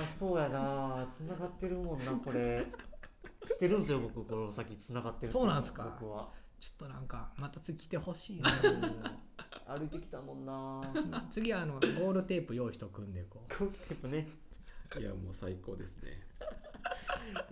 [0.00, 2.66] ーそうやなつながってるもんなこれ。
[3.46, 5.84] 知ってるんですよ僕この先つながってるっていそうなんすか？
[6.00, 6.28] 僕は。
[6.58, 8.50] ちょっとなんかまた次来てほしいな。
[8.50, 8.52] う
[9.76, 10.80] ん歩いてきたもんな
[11.28, 13.54] 次はあのゴールテープ用意しとくんでこう。
[13.58, 14.26] こうテープね。
[14.98, 16.22] いやもう最高ですね。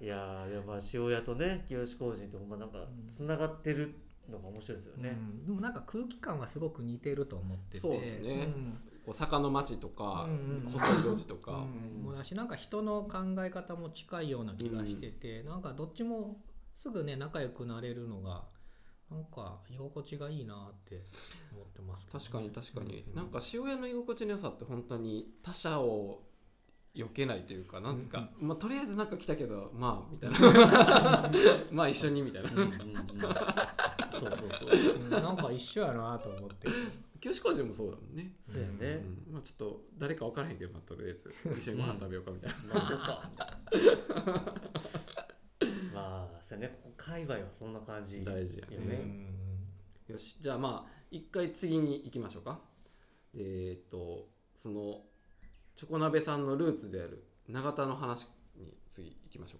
[0.00, 2.78] いやーでもまあ塩屋とね清志工人ってほんまなんか
[3.10, 3.94] つながってる
[4.30, 7.80] のが面白いですよね、うん、でもなんか空気感はすごく似てると思ってて。
[7.80, 8.44] そうですね。
[8.46, 8.78] ん。
[9.04, 12.02] こう坂の町とかうんうん細い路地とか、うん。
[12.02, 16.38] もうだしなんか人の考え方も近いような気がしてて、なんかどっちも
[16.74, 18.44] すぐね仲良くなれるのが
[19.10, 21.04] なんか居心地がいいなって
[21.52, 23.14] 思ってますけどね、確かに確かに、うん。
[23.14, 26.22] なんか塩屋の居心地の良さって本当に他者を
[26.94, 31.30] 避けないというかなんですか、まあとりあえずなんか来たけどまあみたいな。
[31.70, 32.50] まあ一緒にみたいな。
[32.50, 32.72] うんうんうん
[34.30, 34.94] そうそうそう。
[34.94, 36.68] うんなんか一緒やなと思って。
[37.20, 39.32] 清志工事もそうだもんね、そうやね、うん。
[39.32, 41.34] まあ、ちょっと誰か分からへんけど、まあ、とりあえず。
[41.56, 43.30] 一緒にご飯食べようかみたいな、 まあどうか
[45.94, 46.74] まあそうやね。
[46.82, 48.74] ここ界隈はそんな感じ大事やね。
[48.74, 49.34] よね。
[50.08, 50.36] よし。
[50.40, 52.60] じゃあまあ一回次に行きましょうか。
[53.32, 55.04] えーっとその
[55.74, 59.58] チョコ鍋さんのルーツである永田の話に次行きましょ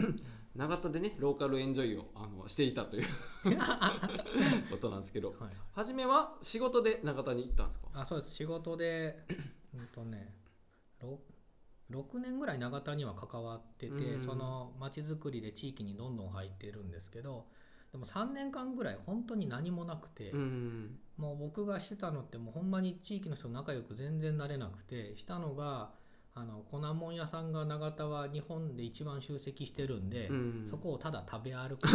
[0.00, 0.12] うか
[0.56, 3.04] 長田でね local enjoy をあのしていたという
[4.70, 5.40] ことなんですけどはい。
[5.40, 7.88] はい初めは仕事で長田に行ったんですか？
[7.94, 8.32] あそうです。
[8.34, 9.24] 仕事で
[9.74, 10.32] うんとね
[11.00, 11.16] 6,
[11.90, 17.48] 6年ぐらい長田には関わってて、うんその町づくりで地域にどんどん入ってるんですけど
[17.90, 20.98] でも3年間ぐらい本当に何もなくて、うん。
[21.16, 25.92] もう僕がしてたのってもうほんまに地域の人と仲良く全然なれなくてしたのが
[26.36, 30.66] あの粉もん屋さんが永田は日本で一番集積してるんで、うん。
[30.68, 31.86] そこをただ食べ歩く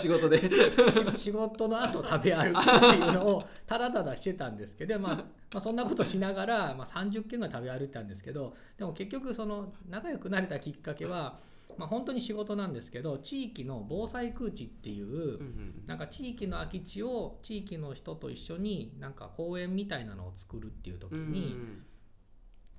[0.00, 0.40] 仕事で。
[0.40, 11.36] し仕事の後食べ歩くっていうのをただただしてたんですけど、まあ、まあそんなことしながら、まあ、30軒ぐらい食べ歩いてたんですけどでも結局その仲良くなれたきっかけは、
[11.76, 21.56] まあ、本当に仕事なんですけど地域の防災空地っていううんなんか地域の空き地を地域の人と一緒になんか公園みたいなのを作るっていう時うんに、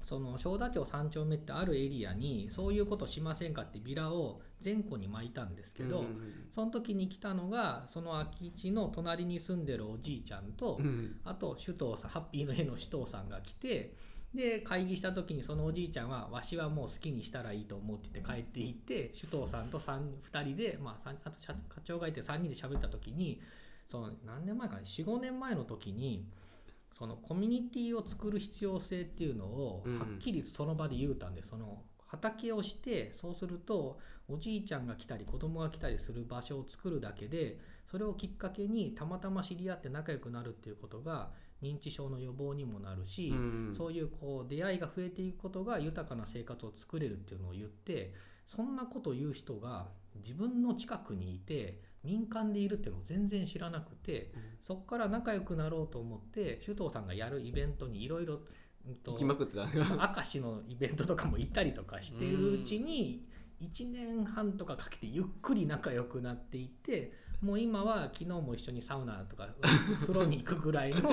[0.04, 6.08] その正田町3丁目ってあるエリアにそういうことしませんかってビラを全戸に巻いたんですけど、うん
[6.52, 11.16] その時に来たのがその空き地の隣に住んでるおじいちゃんと、うん。
[11.26, 13.94] あと首藤さんハッピーの絵の首藤さんが来て
[14.36, 23.42] で会議した時にそのおじいちゃんは「わしはもう好きにしたらいいと思う」って言って帰っていって首藤さんと 2, 人で、まあ、あと社課長がいて3人で喋った時に
[23.90, 26.26] その何年前かな？45年前の時に
[26.94, 30.00] そのコミュニティを作る必要性っていうのをうん。
[30.00, 37.58] はっきりその場で言うたんで、その畑をしてそうするとおじいちゃんが来たり子供が来たりする場所を作るだけで
[37.90, 41.32] それをきっかけにたまたま知り合って仲良くなるっていうことが
[41.64, 43.74] 認知症の予防にもなるし、うん。
[43.76, 48.14] そういうこう出会いが増えていくことが豊かな生活を作れるっていうのを言って
[48.46, 58.40] そんなことを言う人が自分の近くにいて民間でいるっていうのを全然知らなくて、そこから仲良くなろうと思って首藤さんがやるイベントにいろいろ
[59.06, 59.66] 行きまくってた。
[60.16, 63.26] 明石のイベントとかも行ったりとかしているうちに
[63.62, 67.14] 1年半とかかけてゆっくり仲良くなっていって
[67.44, 69.50] もう今は昨日も一緒にサウナとか
[70.02, 71.12] 風呂に行くぐらいの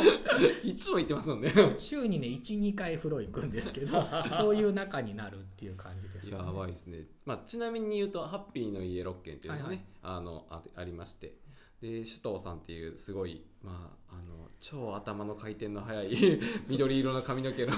[0.62, 1.53] いつも行ってますもんね。
[1.77, 4.01] 週にね12回風呂行くんですけど
[4.38, 6.53] そういう仲になるっていう感じですやよね。
[6.53, 9.87] ばいですね、まあ、ちなみに言うとハッピーの家6軒っていうのがね、はいはい。
[10.03, 11.35] あのあありまして。
[11.81, 16.11] で首藤さんっていうすごい、まあ、あの超頭の回転の速い
[16.69, 17.73] 緑色の髪の毛の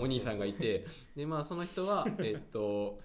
[0.00, 0.86] お兄さんがいて。
[1.14, 2.98] で、まあ、その人は、えっと、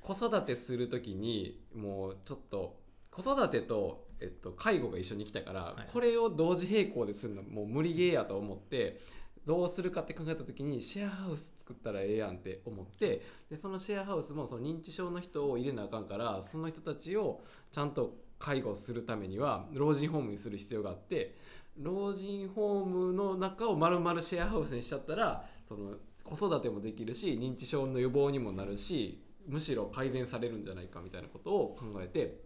[0.00, 2.80] 子育てする時にもうちょっと
[3.16, 8.98] 子育てと、えっと、介護が一緒に来たから、はいこれを同時並行でするのもう無理ゲーやと思って
[9.46, 21.36] どうするかって考えた時にシェアハウス作ったらええやんって思ってでそのシェアハウスもその認知症の人を入れなあかんからその人たちをちゃんと介護するためには老人ホームにする必要があって
[21.78, 32.40] 老人ホームの中を丸々シェアハウスにしちゃったらその子育てもできるし認知症の予防にもなるしむしろ改善されるんじゃないかみたいなことを考えて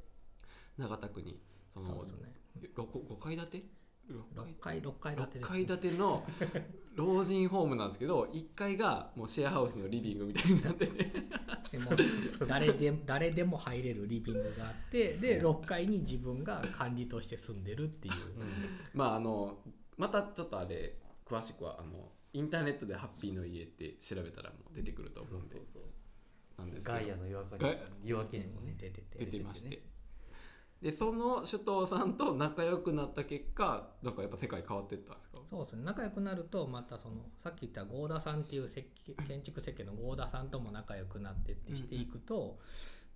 [0.77, 1.39] 長田区に
[1.75, 2.33] そのそうですね。
[2.77, 3.63] 5, 5階建て
[4.11, 6.25] ？6階6階建て6です、階建ての
[6.97, 11.13] 老人ホームなんですけど1階がもうシェアハウスのリビングみたいになってて。
[12.49, 18.15] 誰で誰でも入れるリビングがあってで6階に自分が管理として住んでるっていう、
[18.93, 19.63] まああの
[19.97, 25.57] またちょっとあれ詳しくはあのインターネットで「ハッピーの家」って調べたらもう出てくると思うんで。
[25.57, 25.83] そうそう
[26.59, 27.43] なんですガイアの夜
[28.05, 28.75] 明けにもね。
[28.79, 29.81] 出てて出てまして
[30.83, 35.39] でその首藤さんと仲良くなった結果なんかやっぱ世界変わっていったんですか？
[35.51, 35.85] そうですね。
[35.85, 42.59] 仲良くなるとまたそのさっき言った合田さんっていう設計建築設計の合田さんとも仲良くなってってしていくと、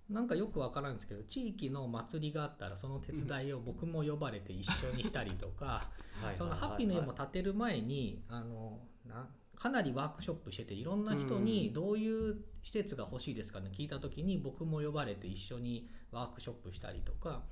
[0.09, 5.89] なんかよくわからんですけど地域の祭りがあったらその手伝いを僕も呼ばれて一緒にしたりとか
[6.21, 17.43] はいそのハッピーの家も建てる前にあのなかなりワークショップしてていろんな人にどういう施設が欲しいですかね聞いた時に僕も呼ばれて一緒にワークショップしたりとか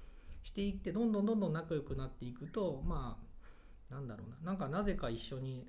[0.41, 3.17] していってどんどんどんどん仲良くなっていくとま
[3.91, 5.67] あなんだろうななんかなぜか一緒に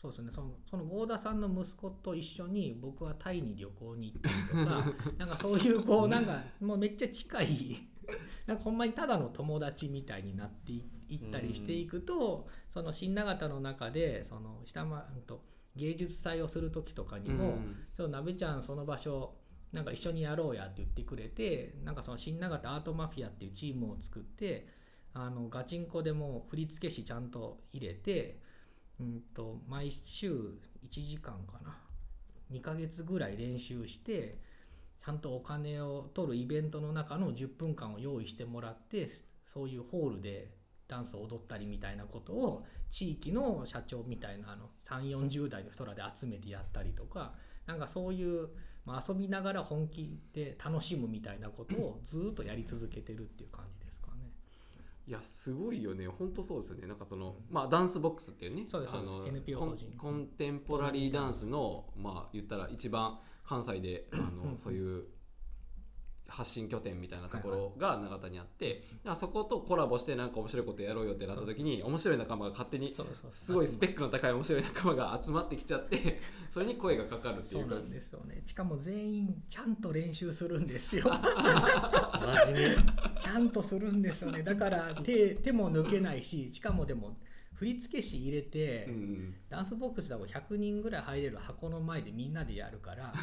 [0.00, 4.84] そうですねそのその合田さんの息子と一緒に僕はタイに旅行に行ったりとか
[5.18, 7.76] なんかそういうこうなんかもうめっちゃ近い
[8.46, 15.44] なんかほんまにただの友達みたいになっていいったりしていくと、その新長田の中でその下間うんと
[15.76, 17.58] 芸術祭をする時とかにも、
[17.96, 19.34] ちょっとなべちゃんその場所
[19.72, 24.68] なんか一緒にやろうやって言ってくれてなんかその新長田アートマフィアっていうチームを作って
[25.12, 28.40] あのガチンコでも振付師ちゃんと入れて、
[29.00, 31.76] うん、と毎週1時間かな。
[32.52, 34.38] 2ヶ月ぐらい練習して
[35.04, 39.08] ちゃんとお金を取るイベントの中の10分間を用意してもらって
[39.46, 40.50] そういうホールで
[40.94, 47.34] ダンスを踊ったりみたいなことを地域の社長みたいなあの3 4 0代の人らで集めてやったりとか
[47.66, 48.48] なんかそういう、
[48.84, 54.30] まあ、遊びながら本気で楽しむみたいなことをずーっとやり続けてるっていう感じですかね。
[55.06, 56.06] いやすごいよね。
[56.06, 56.86] 本当そうですよね。
[56.86, 58.64] なんかそのまあダンスボックスっていうね。
[58.70, 65.06] そうですあの NPO 法人コンテンポラリーダンスのまあ言ったら一番関西であの そういう
[66.34, 72.92] 発信拠点みたいなところが長田にあって、だからそことコラボしてなんか面白いことやろうよってなった時に面白い仲間が勝手に
[73.30, 76.20] すごいスペックの高い面白い仲間が集まってきちゃって
[76.50, 77.64] それに声がかかるっていう。
[77.64, 78.42] かそうなんですよね。
[78.46, 81.04] しかも全員ちゃんと練習するんですよ。
[81.06, 83.20] 真面目。
[83.20, 84.42] ちゃんとするんですよね。
[84.42, 87.16] だから手手も抜けないししかもでも
[87.54, 93.14] 振付師入れて、うんダンスボックスだと100人ぐらい入れる箱の前でみんなでやるから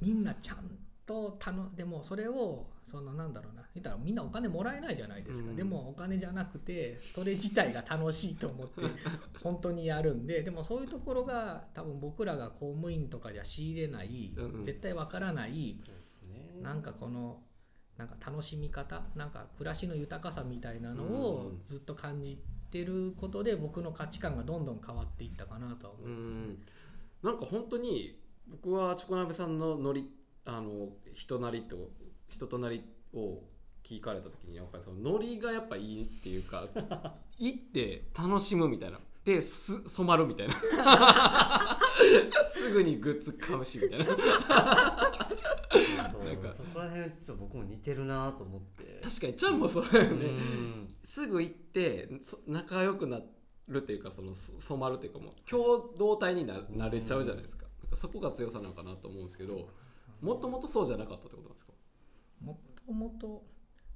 [0.00, 3.62] みんなちゃんとたのでもそれをそのなんだろうな。
[3.74, 5.56] 言ったらみんなお金もらえないじゃないですか、うん。
[5.56, 8.82] でもお金じゃなくてそれ自体が楽しいと思って
[9.42, 10.42] 本当にやるんで。
[10.42, 14.64] でもそういうところが多分僕らが公務員とかじゃ仕入れない、うんうん。
[14.64, 15.76] 絶対わからない
[16.28, 16.60] ね。
[16.60, 17.42] なんかこの
[17.96, 21.62] なんか楽しみ方なんか暮らしの豊かさみたいなのをうん。
[21.62, 26.08] ずっと感じてることで僕の価値観がどんどん変わっていったかなとは思う。
[26.08, 26.62] うん。
[27.22, 30.10] なんか本当に僕はチョコナベさんのノリ
[30.46, 31.90] あの人なりと
[32.28, 33.42] 人となりを
[33.84, 36.66] 聞かれた時にやっぱりそのノリがやっぱいいっていうか
[37.38, 39.00] 行って楽しむみたいな。
[39.24, 40.54] です染まるみたいな。
[42.54, 44.04] すぐにグッズ買うしみたいな。
[46.12, 46.48] そうなんか。
[46.48, 49.00] そこら辺ちょっと僕も似てるなと思って。
[49.02, 50.94] 確かにちゃんもそうだようねん。
[51.02, 53.20] すぐ行ってそ仲良くな
[53.66, 57.66] るっていうかそのそ染まるっていうかもう共同体にななれちゃうじゃないですか。
[57.82, 59.68] なんかそこが強さなのかなと思うんですけど
[60.20, 61.72] もともとそうじゃなかったってことなんですか？
[62.40, 63.44] もともと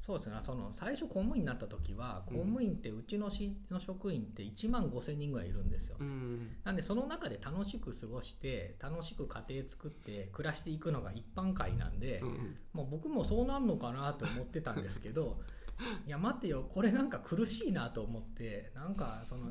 [0.01, 0.37] そうですね。
[0.45, 5.97] その最初公務員になった時は公務員ってうちの市の職員って1万5,000人ぐらいいるんですよ。
[6.01, 6.57] うん。
[6.65, 15.39] なんでその中で楽しく過ごして楽しく家庭作って暮らしていくのが一般会なんで、うんもう僕もそうなんのかなと思ってたんですけど
[16.07, 16.67] いや待ってよ。
[16.73, 19.51] これなんか苦しいなと思ってなんかその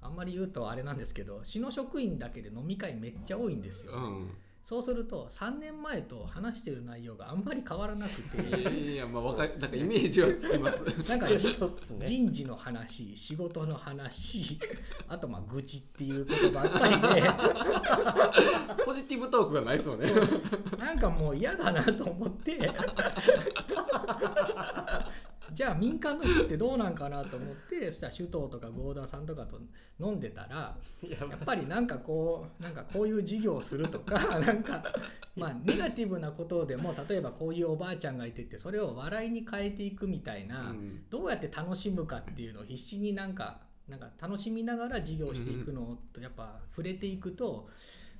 [0.00, 4.30] あんまり言うとあれなんですけど市の職員だけで飲み会めっちゃ多いんですよ、うん
[4.64, 8.38] そうすると3年前と話してる内容があんまり変わらなくて。
[8.62, 10.84] やいやまあわかりなんかイメージはつきます。
[11.08, 11.36] なんか ね。
[12.04, 14.58] 人事の話仕事の話
[15.08, 20.12] あとまあ愚痴っていうことばっかりでポジティブトークがないですよね。
[20.78, 22.70] なんかもう嫌だなと思って
[25.60, 29.60] じゃあ民間の人ってどうなんかなと思って そしたら首藤とか合田さんとかと
[30.00, 34.82] 飲んでたらいややっぱりなんかこうなんかこういう事業をするとか なんか
[35.36, 47.68] まあネガティブなことでも例えばこういうおばあちゃんがいててそれを笑いに変えていくみたいな、うんどうやって楽しむかっていうのを必死になんかなんか楽しみながら事業していくのとやっぱ触れていくと。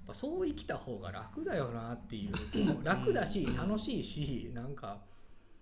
[0.01, 4.99] やっぱそう生きた方が楽だよなっていう楽だし楽しいしなんか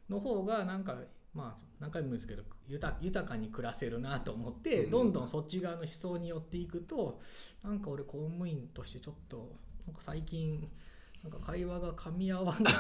[0.08, 0.96] の方がなんか
[1.38, 4.90] まあ何回も言うんですけど豊豊かに暮らせるなと思ってうん。
[4.90, 7.20] どんどんそっち側の思想に寄っていくと
[7.62, 9.54] なんか俺公務員としてちょっと
[9.86, 10.68] なんか最近
[11.22, 12.72] なんか会話が噛み合わない。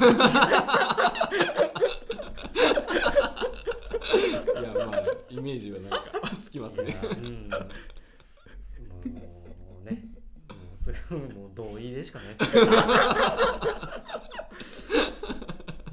[4.60, 6.02] いやまあイメージはなんか
[6.40, 6.96] つきますね。
[7.02, 7.48] うん。
[7.48, 7.56] も
[9.82, 10.04] うね
[10.48, 12.66] もうそれはもう同意でしかないですよ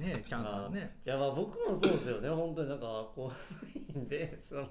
[0.06, 1.00] ね チャンさんね。
[1.06, 2.30] いやまあ僕もそうですよね。
[2.32, 2.86] 本当になんか
[3.16, 3.32] こ
[3.96, 4.70] うでその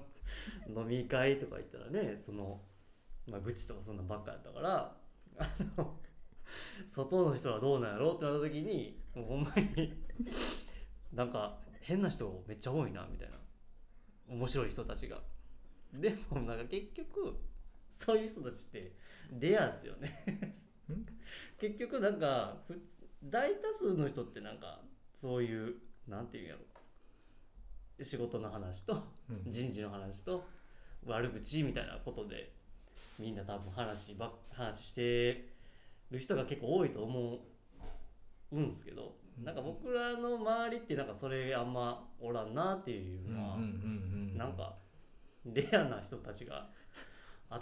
[0.67, 2.61] 飲み会とか行ったらねその、
[3.27, 4.97] まあ、愚痴とかそんなんばっかやったから
[5.37, 5.99] あの
[6.87, 9.93] 外の人はどうなんやろうってなった時にもうほんまに
[11.13, 13.35] なんか変な人めっちゃ多いなみたいな。
[14.27, 15.21] 面白い人たちが。
[15.93, 17.37] でもなんか結局
[17.91, 18.91] そういう人たちって
[19.39, 20.25] レアですよね。
[20.91, 21.05] ん？
[21.59, 22.63] 結局なんか
[23.23, 24.81] 大多数の人ってなんか
[25.15, 25.75] そういう
[26.07, 26.59] なんていうんやろ。
[28.03, 29.51] 仕事の話とうん。
[29.51, 30.45] 人事の話と
[31.05, 32.51] 悪口みたいなことで
[33.17, 35.49] みんな多分話ばっ話して
[36.11, 37.39] る人が結構多いと思
[38.51, 43.57] うんですけどなんか僕らの周りってなんかそれあんまおらんなっていうのは、
[44.37, 44.75] なんか
[45.45, 46.69] レアな人たちが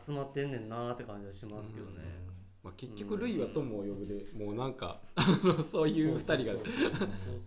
[0.05, 2.32] 集まってんねんなーって感じはしますけどね。
[2.63, 5.01] まあ、結局「ルイは友を呼ぶで」もうなんか
[5.69, 6.93] そういう2人がそうそう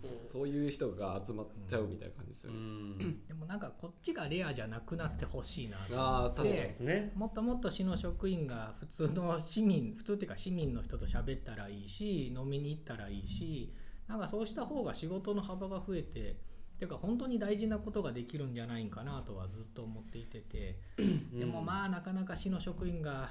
[0.02, 0.10] そう。
[0.26, 3.04] そういう人が集まっちゃうみたいな感じですうよね。
[3.04, 3.26] ん。
[3.26, 7.12] でもなんかこっちがレアじゃなくなってほしいなとああ確かにそうですね。
[7.14, 13.72] もっともっと市の職員が普通の市民普通っていうか市民の人と喋ったらいいし飲みに行ったらいいし
[14.08, 20.78] なんかそうした方が仕事の幅が増えてっていうか本当に大事なことができるんじゃないんかなとはずっと思っていてて。
[21.32, 23.30] でもまあなかなか市の職員が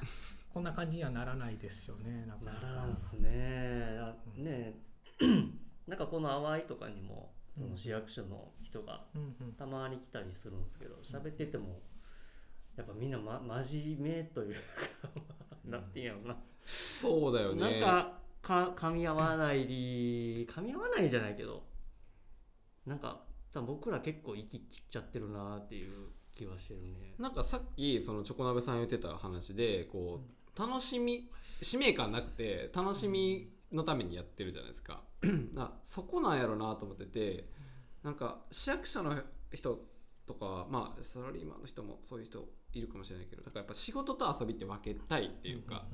[0.56, 4.00] こんな感じにはならないですよねなかななからんすね。
[4.00, 4.74] あね
[5.86, 9.54] なんかこの淡いとかにもその市役所の人がうんうん。
[9.56, 11.82] たまに来たりするんですけど喋ってても
[12.78, 14.60] やっぱみんな、ま、真面目というか
[15.66, 17.62] なんていうんやろな、そうだよね。
[17.62, 21.66] なんかか噛み合わないり 噛み合わないじゃないけど
[22.86, 27.16] なんか多分僕ら結構息切っちゃってるなっていう気はしてるね。
[27.20, 31.30] なんかさっきそのチョコ鍋さん言ってた話でこう楽しみ
[31.62, 35.02] 使命感なくて楽しみのためにやってるじゃないですか。
[35.54, 37.50] なそこなんやろなと思ってて
[38.04, 39.18] なんか市役所の
[39.52, 39.80] 人
[40.26, 45.86] とかまあサラリーマンの人もそういう人いるかもしれないけどだからやっぱ仕事と遊びって分けたいっていうか、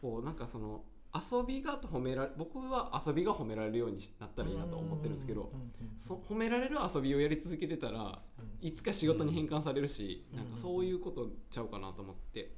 [0.00, 0.82] こうなんかその
[1.14, 5.52] 遊びが褒められ僕は遊びが褒められるようになったらいいなと思ってるんですけど、
[5.98, 8.20] そ褒められる遊びをやり続けてたら
[8.60, 12.56] いつか仕事に変換されるし、なんかそういうことちゃうかなと思って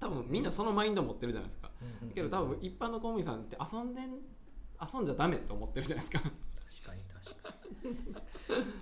[0.00, 1.70] 多分みんなそのマインド持ってるじゃないですか、
[2.14, 4.10] けど多分一般の公務員さんって遊んでん
[4.80, 6.30] 遊んじゃダメって思ってるじゃないですか。
[6.30, 6.32] 確
[6.86, 7.54] かに確か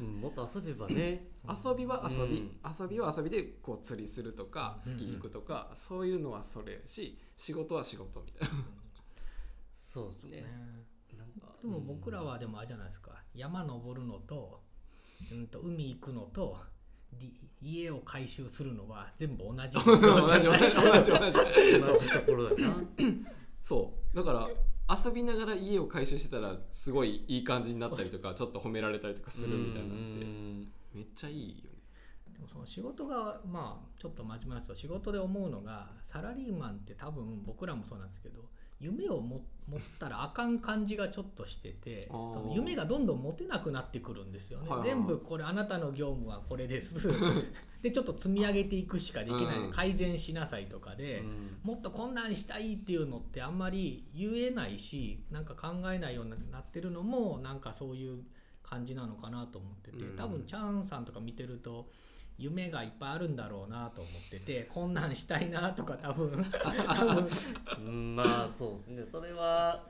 [0.00, 0.20] うん。
[0.20, 1.26] もっと遊べばね。
[1.48, 2.60] 遊びは遊び、うん。
[2.80, 8.54] 遊びは遊びでこう釣りするとかスキー行くとか、そういうのはそれやし仕事は仕事みたいな。
[9.72, 10.44] そうですね。
[11.16, 11.54] なんか。
[11.62, 13.12] でも僕らはでもあれじゃないですか。
[13.34, 14.62] 山登るのと,、
[15.32, 16.75] うん、と海行くのとり
[17.62, 19.74] 家を改修するのは全部同じ。
[19.84, 22.08] 同じ同じ同じ。
[22.10, 22.84] ところだな。
[23.62, 24.16] そう。
[24.16, 24.48] だから
[25.04, 30.72] 遊びながら家を改修してたらすごいいい感じになったりとかちょっと褒められたりとかするみたいなのってうん。
[30.94, 31.76] めっちゃいいよね。
[32.32, 38.40] でもその仕事がまあちょっと真面目な人仕事で思うのがサラリーマンって多分僕らもそうなんですけど
[38.80, 44.96] 夢をも持ったらあかん感じがちょっとしててその夢がどんどん持てなくなってくるんですよね、はいはいはい。
[44.98, 47.08] 全部これあなたの業務はこれです。
[47.82, 49.70] でちょっと積み上げていくしかできない、うん。
[49.70, 51.58] 改善しなさいとかで、うん。
[51.62, 58.24] もっとこんなんしたいっていうのってあんまり言えないしなんか考えないようになってるのもなんかそういう
[58.62, 60.16] 感じなのかなと思っててうん。
[60.16, 61.90] 多分チャンさんとか見てると
[62.38, 67.28] 夢がいっぱいあるんだろうなと思っててこんなんしたいなとか多分多分
[67.78, 69.04] うんまあそうですね。
[69.04, 69.86] それは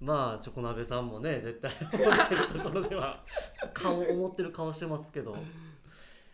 [0.00, 3.22] まあチョコ鍋さんもね絶対思ってるところでは
[3.72, 5.36] 顔思ってる顔してますけど。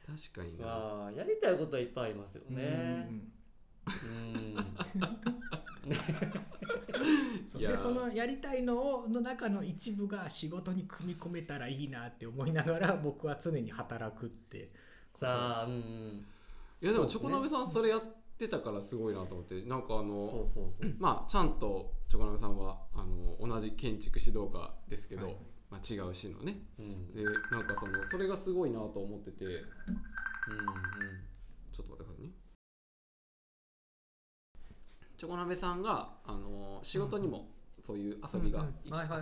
[0.07, 0.66] 確かにな。
[0.66, 3.09] まあやりたいことはいっぱいありますよね。
[3.09, 3.32] うん。
[7.53, 7.70] そういや。
[7.70, 14.70] ーでそそのやりたいのをの中の一部が仕事に組み込めたらいいなって思いながら僕は常に働くって
[15.18, 16.26] さあうんうん。
[16.80, 18.02] いやでもチョコ鍋さんそれやっ
[18.38, 25.36] てたからすごいなと思ってなんかあのそうそうそうまあちゃんとチョコ鍋さんはあの同じ建築指導家ですけど、はい。
[25.68, 26.58] まあ、違う市のね。
[26.78, 27.12] うん。
[27.12, 29.44] でなんかそのそれがすごいなと思ってて。
[29.44, 29.62] うんうん。
[31.72, 32.30] ちょっと待ってくださいね。
[35.16, 37.48] チョコ鍋さんがあの仕事にも
[37.80, 38.66] そういう遊びが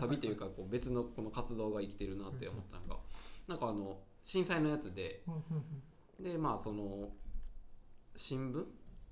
[0.01, 3.01] 遊びというかこう別のこの活動が生きてるなって思ったのが
[3.47, 5.23] なんかあの震災のやつで。
[6.19, 7.11] でまあその
[8.17, 8.65] 新聞？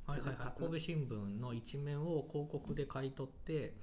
[0.07, 3.77] はいはいはい、神戸新聞の一面を広告で買い取って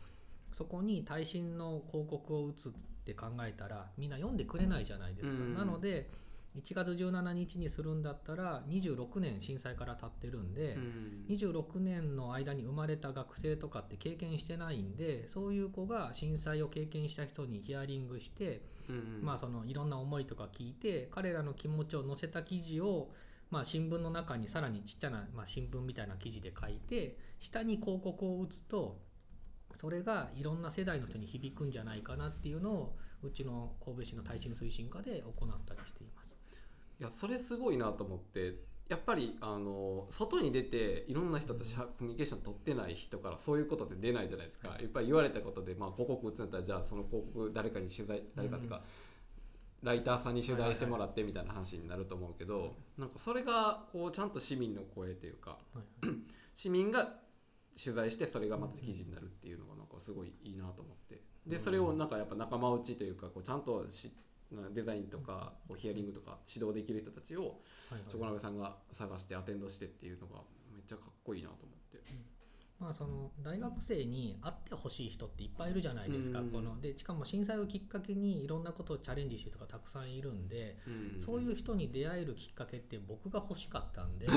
[0.52, 2.72] そこに耐震の広告を打つっ
[3.06, 5.54] て考えたらみんな読んでくれないじゃないですか、うん。
[5.54, 6.10] なので
[6.58, 23.12] 1月17日にするんだったら26年震災から経ってるんで、うん26年の間に生まれた学生とかって経験してないんでそういう子が震災を経験した人にヒアリングして、うんまあ、そのいろんな思いとか聞いて彼らの気持ちを載せた記事を、
[23.52, 28.98] まあ、新聞の中にさらにちっちゃな、まあ、新聞みたいな記事で書いて下に広告を打つと
[29.76, 36.19] それがいろんな世代の人に響くんじゃないかなっていうのをうちの神戸市の耐震推進課で行ったりしています。
[37.00, 38.56] いやそれすごいなと思って
[38.90, 44.70] やっぱりあの外に出ていろんな人とコミュニケーション取ってない人からそういうことって出ないじゃないですか。
[44.82, 48.82] やっぱり言われたことで、まあ、広告打つんだったらじゃあその広告誰かに取材誰かっていうか、
[49.84, 56.08] ライターさんに取材してもらってみたいな話になると思うけど、なんかそれがこうちゃんと市民の声というかはい
[56.56, 57.14] 市民が
[57.82, 61.22] 取材してそれがまた記事になるっていうのがなんかすごいいいなと思って。
[61.46, 64.12] でそれをなんかやっぱ仲間内というかこうちゃんとし
[64.74, 70.42] デザインとかヒアリングとか指導できる人たちをはいチョコ鍋さんが探してアテンドしてっていうのが
[70.74, 72.00] めっちゃかっこいいなと思って。
[72.80, 74.38] まあ、その大学生に
[74.70, 76.50] てほしい人っていっぱいいるじゃないですか、うん。
[76.50, 81.22] このでしかも震災をきっかけにいろんなことをチャレンジしてる人がたくさんいるんで、うん。
[81.22, 84.28] そういう人に出会えるきっかけって僕が欲しかったんで。
[84.30, 84.34] いや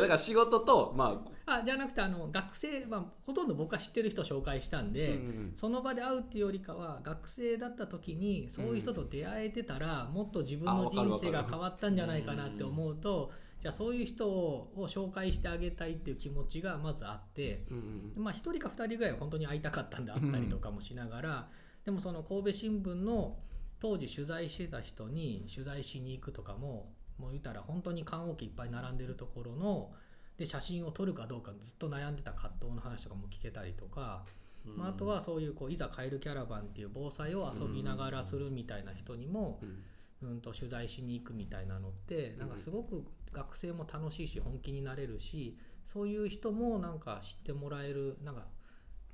[0.00, 1.62] だから仕事とまあ。
[1.64, 17.64] じゃなくてあの学生、まあ、ほとんど僕は知ってる人を紹介したんあ、で、うんその場で会うっていうよりかは学生だった時にそういう人と出会えてたら、もっと自分の人生が変わったんじゃないかなって思うと、じゃあそういう人を紹介してあげたいっていう気持ちがまずあって。
[17.70, 21.48] うんうんまあ、1人か2人ぐらいは本当に会いたかったんで会ったりとかもしながら、
[21.84, 23.36] でもその神戸新聞の
[23.80, 29.90] 当時取材してた人に取材しに行くとかももう言ったら本当に棺桶いっぱい並んでるところの
[30.36, 34.24] で写真を撮るかどうかずっと悩んでた葛藤の話とかも聞けたりとか、
[34.64, 39.82] まあ、あとはそういうこういざ帰るキャラバンっていう防災を遊びながらするみたいな人にも、うん。
[40.20, 43.04] うん、と取材しに行くみたいなのってなんかすごく
[43.38, 48.46] 学生も楽しいし本気になれるしそういう人もなんか知ってもらえるなんか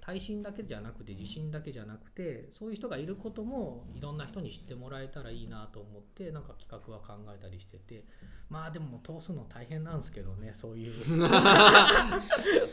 [0.01, 8.05] 耐震だけじゃなくて地震だけじゃなくてそういう人がいることもいろんな人に知ってもらえたらいいなと思ってなんか企画は考えたりしてて。
[8.51, 10.93] まあでも通すの大変なんですけどねそういう。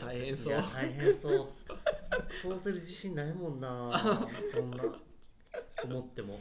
[0.00, 0.62] 大変そう。
[0.72, 1.48] 大変そう。
[2.42, 3.90] そうする自信ないもんな
[4.54, 4.84] そんな。
[5.84, 6.38] 思っても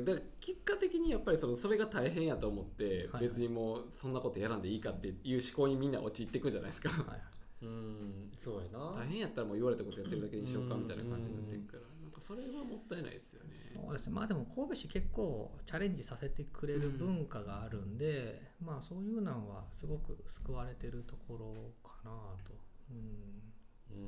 [0.00, 6.88] だから結果的にやっぱりそのそれが大変やと思ってはい別にもうそんなことやらんでいいかっていう思考にみんな陥っていくじゃないですか。
[6.88, 7.20] はい
[7.62, 8.92] うんそうやな。
[8.98, 11.82] 大変やったらもう言われたことやってるだけにしようかみたいな感じになっていくから。
[12.02, 13.50] なんかそれはもったいないですよね。
[13.52, 14.14] そうですね。
[14.14, 21.54] まあでも神戸市結構チャレンジさせてくれる文化があるんで、まあそういうのはすごく救われてるところ
[21.88, 22.10] かな
[22.44, 22.52] と、
[22.90, 24.00] うん、う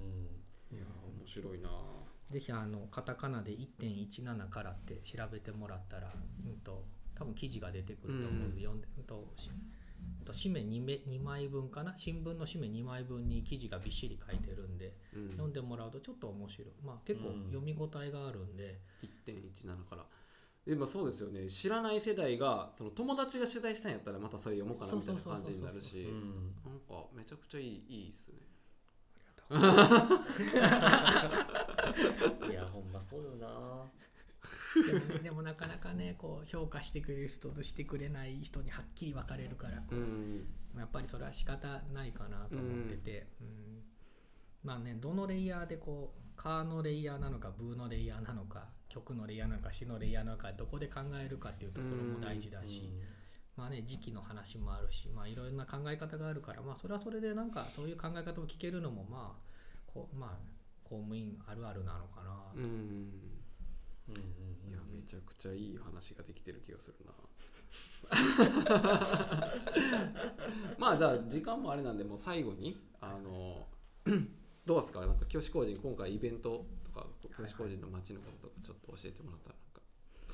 [0.74, 0.76] ん。
[0.76, 0.84] いや
[1.20, 1.70] 面白いな
[2.34, 6.12] ぜひあのカタカナで1.17からって調べてもらったら、
[6.44, 9.24] うん、と多分記事が出てくると思うんで、読んで、うん、と
[10.24, 11.94] と紙面 2, め2枚分かな？
[11.96, 15.30] 新聞の紙面2枚分に記事がびっしり書いてるんでうん。
[15.30, 16.68] 読んでもらうとちょっと面白い。
[16.84, 17.44] まあ結構うん。
[17.52, 18.80] 読み応えがあるんで、
[19.24, 20.04] 1.17から。
[20.66, 21.48] でもそうですよね。
[21.48, 26.02] 知らない世代がその友達が取材したんやったらまたそれ読もうかなみたいな感じになるし。
[26.02, 26.52] うん。
[26.64, 28.38] なんかめちゃくちゃいいいいっすね
[32.50, 33.90] いやほんまそうよな。
[34.74, 40.46] でもでもなかなかねこう評価してくれる人としてくれない人にはっきり分かれるから、うん。
[40.76, 43.48] やっぱりそれは仕方ないかなと思ってて、うん。
[44.64, 52.90] まあねどのレイヤーでこうカーのレイヤーなのかブーのレイヤーなのか曲のレイヤーなのか詩のレイヤーなのかどこで考えるかっていうところも大事だし、
[53.56, 59.40] まあね時期の話もあるしまあいろいろな考え方があるからまあそれはそれでなんかそういう考え方を聞けるのもまあ
[59.86, 60.53] こうまあ
[60.84, 62.30] 公務員あるあるなのかな。
[62.54, 62.74] とうんうんう
[64.12, 64.70] ん。
[64.70, 67.12] いやめちゃくちゃいい話ができてる気がするな。
[70.78, 73.66] まあじゃあ時間もあれなんでもう最後にあの
[74.66, 75.00] どうですか？
[75.00, 79.54] なんか清志工人今回イベントとか清志工人の街のこととかちょっと教えてもらったら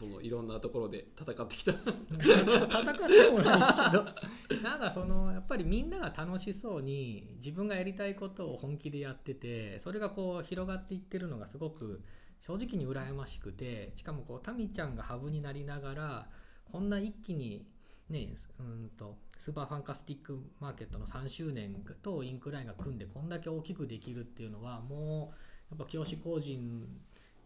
[0.01, 1.73] そのいろんなところで戦ってきた。
[1.73, 12.03] 戦ってもないですけどなんかそのやっぱりみんなが楽しそうに自分がやりたいことを本気でやっててそれがこう広がっていってるのがすごく
[12.39, 16.27] 正直に羨ましくてしかもこうタミちゃんがハブになりながら
[16.73, 17.67] こんな一気に
[18.09, 18.29] ね
[18.59, 25.35] うんとスーパーファンカスティックマーケットの3周年とインクラインが組んでこんだけ大きくできるっていうのはも
[25.71, 26.89] うやっぱ清志工人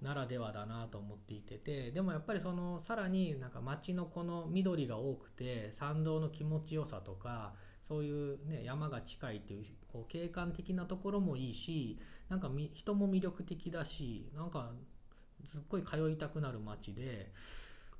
[0.05, 7.55] ならではだなと思っていててでもやっぱりそのさらになんか街のこの緑が多くて参道の気持ちよさとか
[7.89, 11.99] そういう、ね、山が近いっていうこう景観的なところもいいし
[12.29, 14.73] なんかみ人も魅力的だしなんか
[15.45, 17.33] すっごい通いたくなる街で。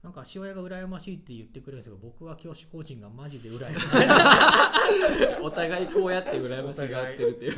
[0.03, 7.55] なんか塩屋が羨ましいって言ってくれるんですけど僕は教師個人がマジで羨ましいお互いこうやって羨ましがってるっていう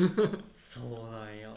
[0.54, 1.52] そうなんや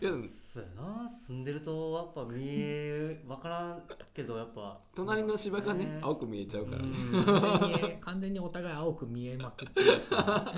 [0.00, 3.82] やっぱそうやな住んでるとやっぱ見え分からん
[4.14, 4.80] けどやっぱ。
[4.94, 6.82] 隣の芝がね青く見えちゃうから。
[6.82, 7.24] ね、うん。
[7.24, 10.56] 完全に完全にお互い青く見えまくってだ。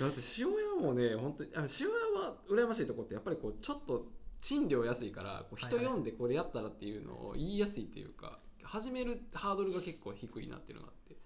[0.08, 1.94] って塩屋もね本当にあの塩屋
[2.28, 4.06] は羨ましいとこってやっぱりこうちょっと
[4.40, 5.94] 賃料安いからこう人はいはい。
[5.94, 11.16] 呼んでこれやったらっていうのを言いやすいっていうか、始めるハードルが結構低いなっていうのがあって。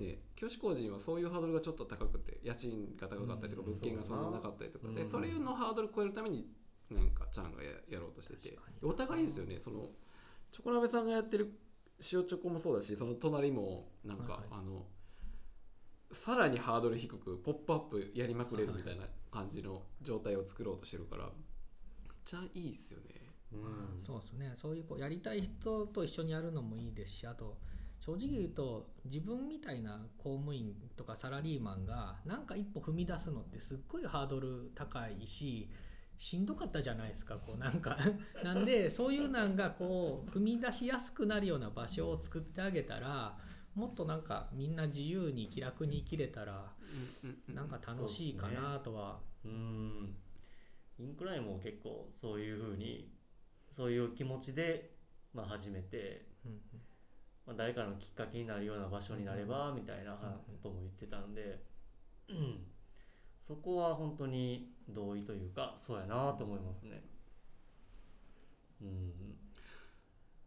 [0.00, 3.74] ね、教師工人はそういうハードルがちょっと高くて家賃が高かったりとかうん。
[3.74, 4.88] 物件がそんななかったりとか。
[4.88, 5.32] でそうだな。
[5.32, 6.48] それのハードル超えるために
[6.90, 8.58] なんかちゃんがややろうとしてて。
[8.82, 9.60] お互いですよね。
[9.60, 9.90] その
[10.50, 11.52] チョコ鍋さんがやってる
[11.98, 14.48] 塩チョコもそうだしその隣もなんか、はいはい。
[14.52, 14.86] あの
[16.10, 21.32] さらにハードル低く「ポップアップやりまくれるみたいな感じの状態を作ろうとしてるからめっ
[22.24, 23.06] ちゃいいっすよね。
[23.52, 24.02] うん。
[24.04, 24.54] そうですね。
[24.56, 27.58] そういうこうやりたい人と一緒にやるのもいいですしあと
[28.00, 35.68] 正直言うと自分みたいな公務員とかサラリーマンがなんか一歩踏み出すのってすっごいハードル高いし
[36.16, 37.96] しんどかったじゃないですかこうなんか。
[38.44, 43.38] なんでそういうなんがこう踏み出しやすくなるような場所を作ってあげたら
[43.74, 46.74] もっとなんかみんな自由に気楽に生きれたら
[47.48, 49.20] なんか楽しいかなとは。
[49.44, 50.16] うん。
[50.98, 53.10] インクラインも結構そういうふうに
[53.72, 54.96] そういう気持ちで、
[55.32, 56.60] まあ、始めて、うんうん
[57.50, 60.28] まあ、誰かのきっかけになるような場所になればみたいなこ
[60.62, 61.58] とも言ってたんで、
[62.28, 62.58] うん、
[63.44, 67.02] そこは本当に同意というかそうやなと思いますね。
[68.80, 68.88] うん。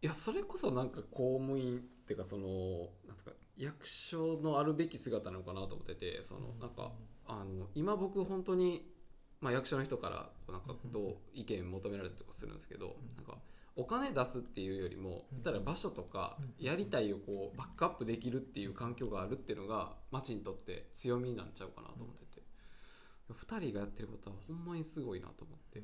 [0.00, 6.92] いやそれこそなんか公務員っていうかそのなんですか役所のあるべき姿なのかなと思っててそのなんか
[7.26, 8.90] あの今僕本当に、
[9.42, 13.36] まあ、役所の人からなんかどう意見求められたりとかするんですけどなんか
[13.76, 15.42] お金出すっていうよりもうん。
[15.42, 22.42] ただ場所とかやりたいをこうバックアップできるっていう環境があるっていうのが町にとって強みになっちゃうかなと思ってて。
[23.32, 25.82] 2人がやってることはほんまにすごいなと思って。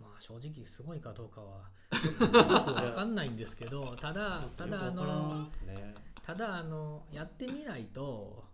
[0.00, 5.46] まあ正直すごいかどうかは よくわかんないんですけどただただあの
[6.22, 8.44] ただあのやってみないと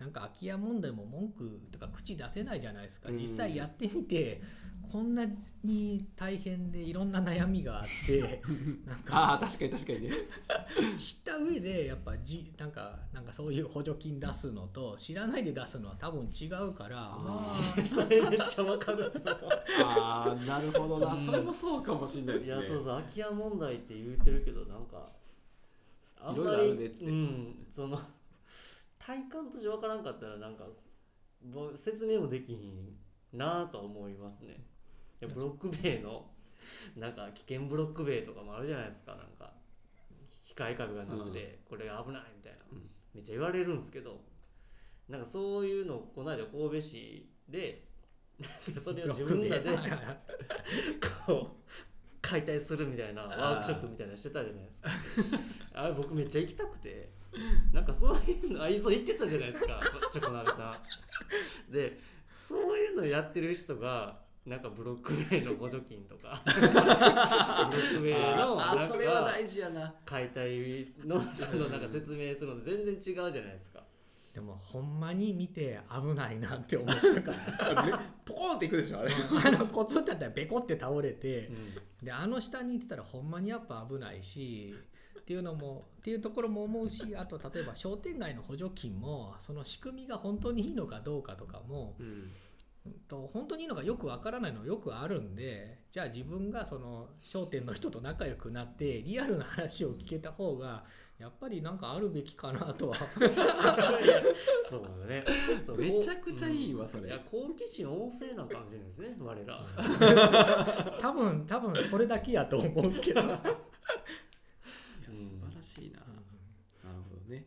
[0.00, 3.08] なんか空き家問題も文句とか口出せないじゃないですか。
[3.08, 3.18] うん。
[3.18, 4.40] 実際やってみて
[4.92, 5.24] こんな
[5.64, 8.40] に大変でいろんな悩みがあって
[8.86, 10.10] なんああか確かに確かにね。
[10.96, 19.12] 知った上でやっぱじなんかなんかそういう補助金出すのと知らないで出すのは多分違うからまあ それめっちゃわかる
[19.84, 21.26] ああなるほどな、うん。
[21.26, 22.56] それもそうかもしれないですね。
[22.56, 25.10] いやそうそう空き家問題って言うてるけどなんか
[26.20, 27.04] あんまりいろいろあるねっつって。
[27.06, 28.00] うんその
[29.08, 30.64] 体感として分からんかったらなんか
[31.42, 34.52] ぼ説明もできひんなとは思いますね。
[35.22, 36.26] いやブロック塀の
[36.94, 39.12] なんか危険ブロック塀とかもあるじゃないですか。
[39.12, 39.54] なんか
[40.44, 42.82] 控え壁がなくてこれが危ないみたいな、うん。
[43.14, 44.20] めっちゃ言われるんですけど
[45.08, 47.88] なんかそういうのをこの間神戸市で
[48.84, 49.70] それを自分らで
[51.26, 51.72] こう
[52.20, 54.90] 解体するみたいなワークショップみたいなのしてたじゃないですか。
[55.80, 57.16] あれ僕めっちゃ行きたくて
[57.72, 59.80] なんかそういうのあいそう言ってたじゃないですか。
[60.10, 60.80] チョコ鍋さ
[61.68, 61.72] ん。
[61.72, 61.98] で
[62.48, 66.40] そういうのやってる人がなんかブロック塀の補助金とか。
[66.46, 69.94] ブロック塀のあなんかそれは大事やな。
[70.04, 73.82] 解体のそのなんか説明するの全然違うじゃないですか。
[74.34, 78.00] でもほんまに見て危ないなって思ったから。
[78.24, 79.10] ポコンっていくでしょあれ。
[79.44, 81.48] あのコツってあったらベコって倒れて。
[81.48, 82.06] う、ん。
[82.06, 84.74] であの下に行ってたらほんまにやっぱ危ないし
[85.28, 92.30] っていうのもっていうところも思うしあと例えば商店街の補助金もその仕組みが本当にいいのかどうかとかもうん。
[93.06, 100.84] と本当にいいのかよくわからないのよくあるんでじゃあ自分がその商店の人と仲良くなってリアルな話を聞けた方が
[101.18, 102.96] やっぱりなんかあるべきかなとは。
[104.70, 105.24] そうだね。
[105.66, 107.08] そうめちゃくちゃいいわそれ。
[107.08, 109.66] いや好奇心旺盛なのかもしれないですね我ら。
[110.98, 113.20] 多分多分それだけやと思うけど。
[115.78, 116.00] しいな、
[116.90, 117.46] なるほどね。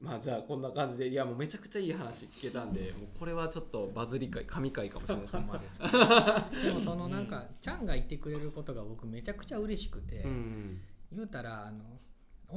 [0.00, 5.78] まあじゃあこんな感じでいやもうめちゃくちゃいい話聞けたんでもうこれはちょっとバズり会神回かもしれないです。
[6.62, 10.80] でもそのなんか、ちゃんが言ってくれることが僕めちゃくちゃ嬉しくて、うん
[11.12, 12.00] 言うたらあの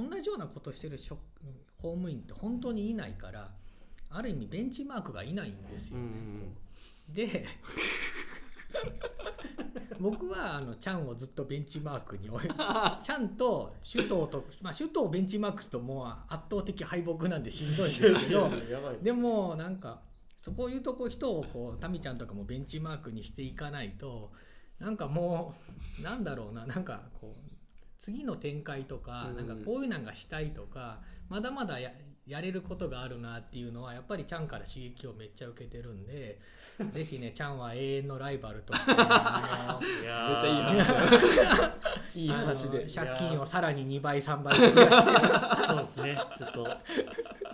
[0.10, 1.20] 同じようなことしてる職
[1.80, 3.52] 公務員って本当にいないから
[4.10, 6.56] ある意味ベンチマークがいないんですよね。
[7.10, 7.46] で
[10.00, 18.50] 僕はあのチャンをずっとベンチマークに置いて チャンと首藤と、まあ、首藤をベンチマークするともう圧倒的敗北なんでしんどいんですけど
[19.02, 20.02] でもなんか
[20.42, 24.32] そこいうとこ人をこうタミちゃんとかもベンチマークにしていかないと
[24.80, 25.56] なんかも
[26.00, 27.52] うなんだろうななんかこう
[27.98, 29.48] 次の展開とかうん。
[29.48, 31.92] なんかこういうのがしたいとかまだまだや
[32.28, 36.40] やれることがあるなっていうのはやっぱりちゃんから刺激をめっちゃ受けてるんで
[36.92, 41.72] ぜひねちゃんは永遠のライバルとして、めっちゃいい話。
[42.14, 42.86] いい話で。
[42.86, 45.06] 借金をさらに2倍3倍増やし
[45.58, 45.66] て。
[45.66, 46.18] そうですね。
[46.38, 46.68] ちょっと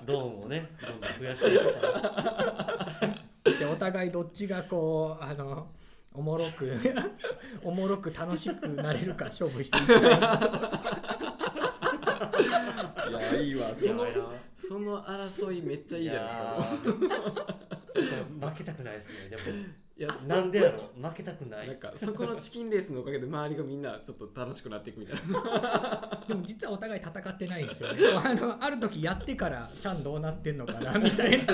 [0.06, 3.60] ローンをねどんどん増やしていこうかな。
[3.60, 5.68] でお互いどっちがこうあの
[6.14, 6.78] おもろく
[7.64, 10.50] おもろく楽しくなれるか勝負していきたいなと
[13.10, 14.06] いやいいわその
[14.56, 18.48] その争いめっちゃいいじゃないですか。
[18.50, 19.30] 負けたくないですね。
[19.30, 19.42] でも
[19.96, 21.68] いやなんでやろ負けたくない。
[21.68, 26.24] なんかそこのチキンレースのおかげで周りがみんなちょっと楽しくなっていくみたいな。
[26.28, 28.00] でも実はお互い戦ってないんですよね。
[28.24, 31.54] あのある時やってからちゃんどうなってんのかな みたいな。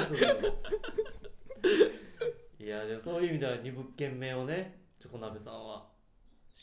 [2.59, 5.85] いやでもそういう意味では2物件目をねチョコ鍋さんは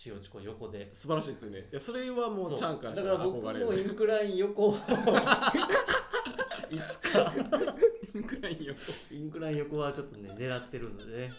[0.05, 0.93] 塩チコ横で。
[0.93, 1.61] 素晴らしいですよね。
[1.71, 2.59] いやそれはもうそう。
[2.59, 3.67] ちゃんからしだから僕たら憧れる。
[3.67, 4.69] もインクライン横。
[4.69, 4.77] を
[6.71, 7.33] いつか。
[8.15, 8.75] インクラインよ
[9.11, 11.33] インクライン横はちょっとね狙ってるのでね。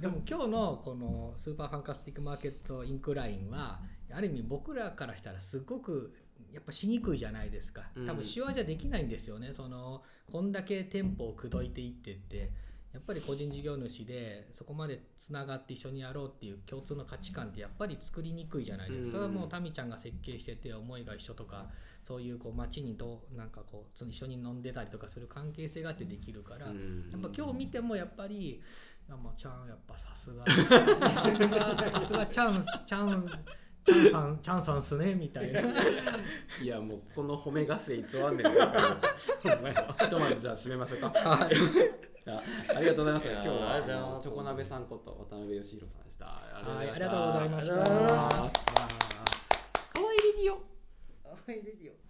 [0.00, 3.80] でも今日のこのスーパーファンカスティックマーケットインクラインは
[4.10, 6.14] ある意味僕らからしたらすごく
[6.52, 7.90] やっぱしにくいじゃないですか。
[8.06, 12.52] 多分シワじゃできないんですよね、そのこんだけ店舗を口説いていってって
[12.92, 19.12] やっぱり個人事業主でそこまでつながって一緒にやろうっていう共通の価値観ってやっぱり作りにくいじゃないですか、うん。
[19.12, 21.66] それはもうタミちゃんが設計してて思いが一緒とか
[22.06, 26.72] そういうこう街にどうなんかこう一緒に飲んでたりとかする関係性があってできるから、や
[27.16, 28.60] っぱ今日見てもやっぱりい
[29.08, 33.30] やまあちゃんやっぱさすがさすがさすがチャンスチャン
[33.84, 35.60] チャンさんチャンさんっすねみたいな。
[36.62, 41.08] いやもうこの褒め合戦いつ終わんねんひとまずじゃあ締めましょうか。
[41.08, 42.42] は いあ
[42.76, 43.28] ありがとうございます。
[43.28, 46.26] 今日はチョコ鍋さんこと渡辺義弘さんでした。
[46.26, 47.74] ありりががとうございました。
[47.74, 48.18] ありがとうござい
[50.16, 50.62] レディオ。
[51.24, 52.01] あレディオ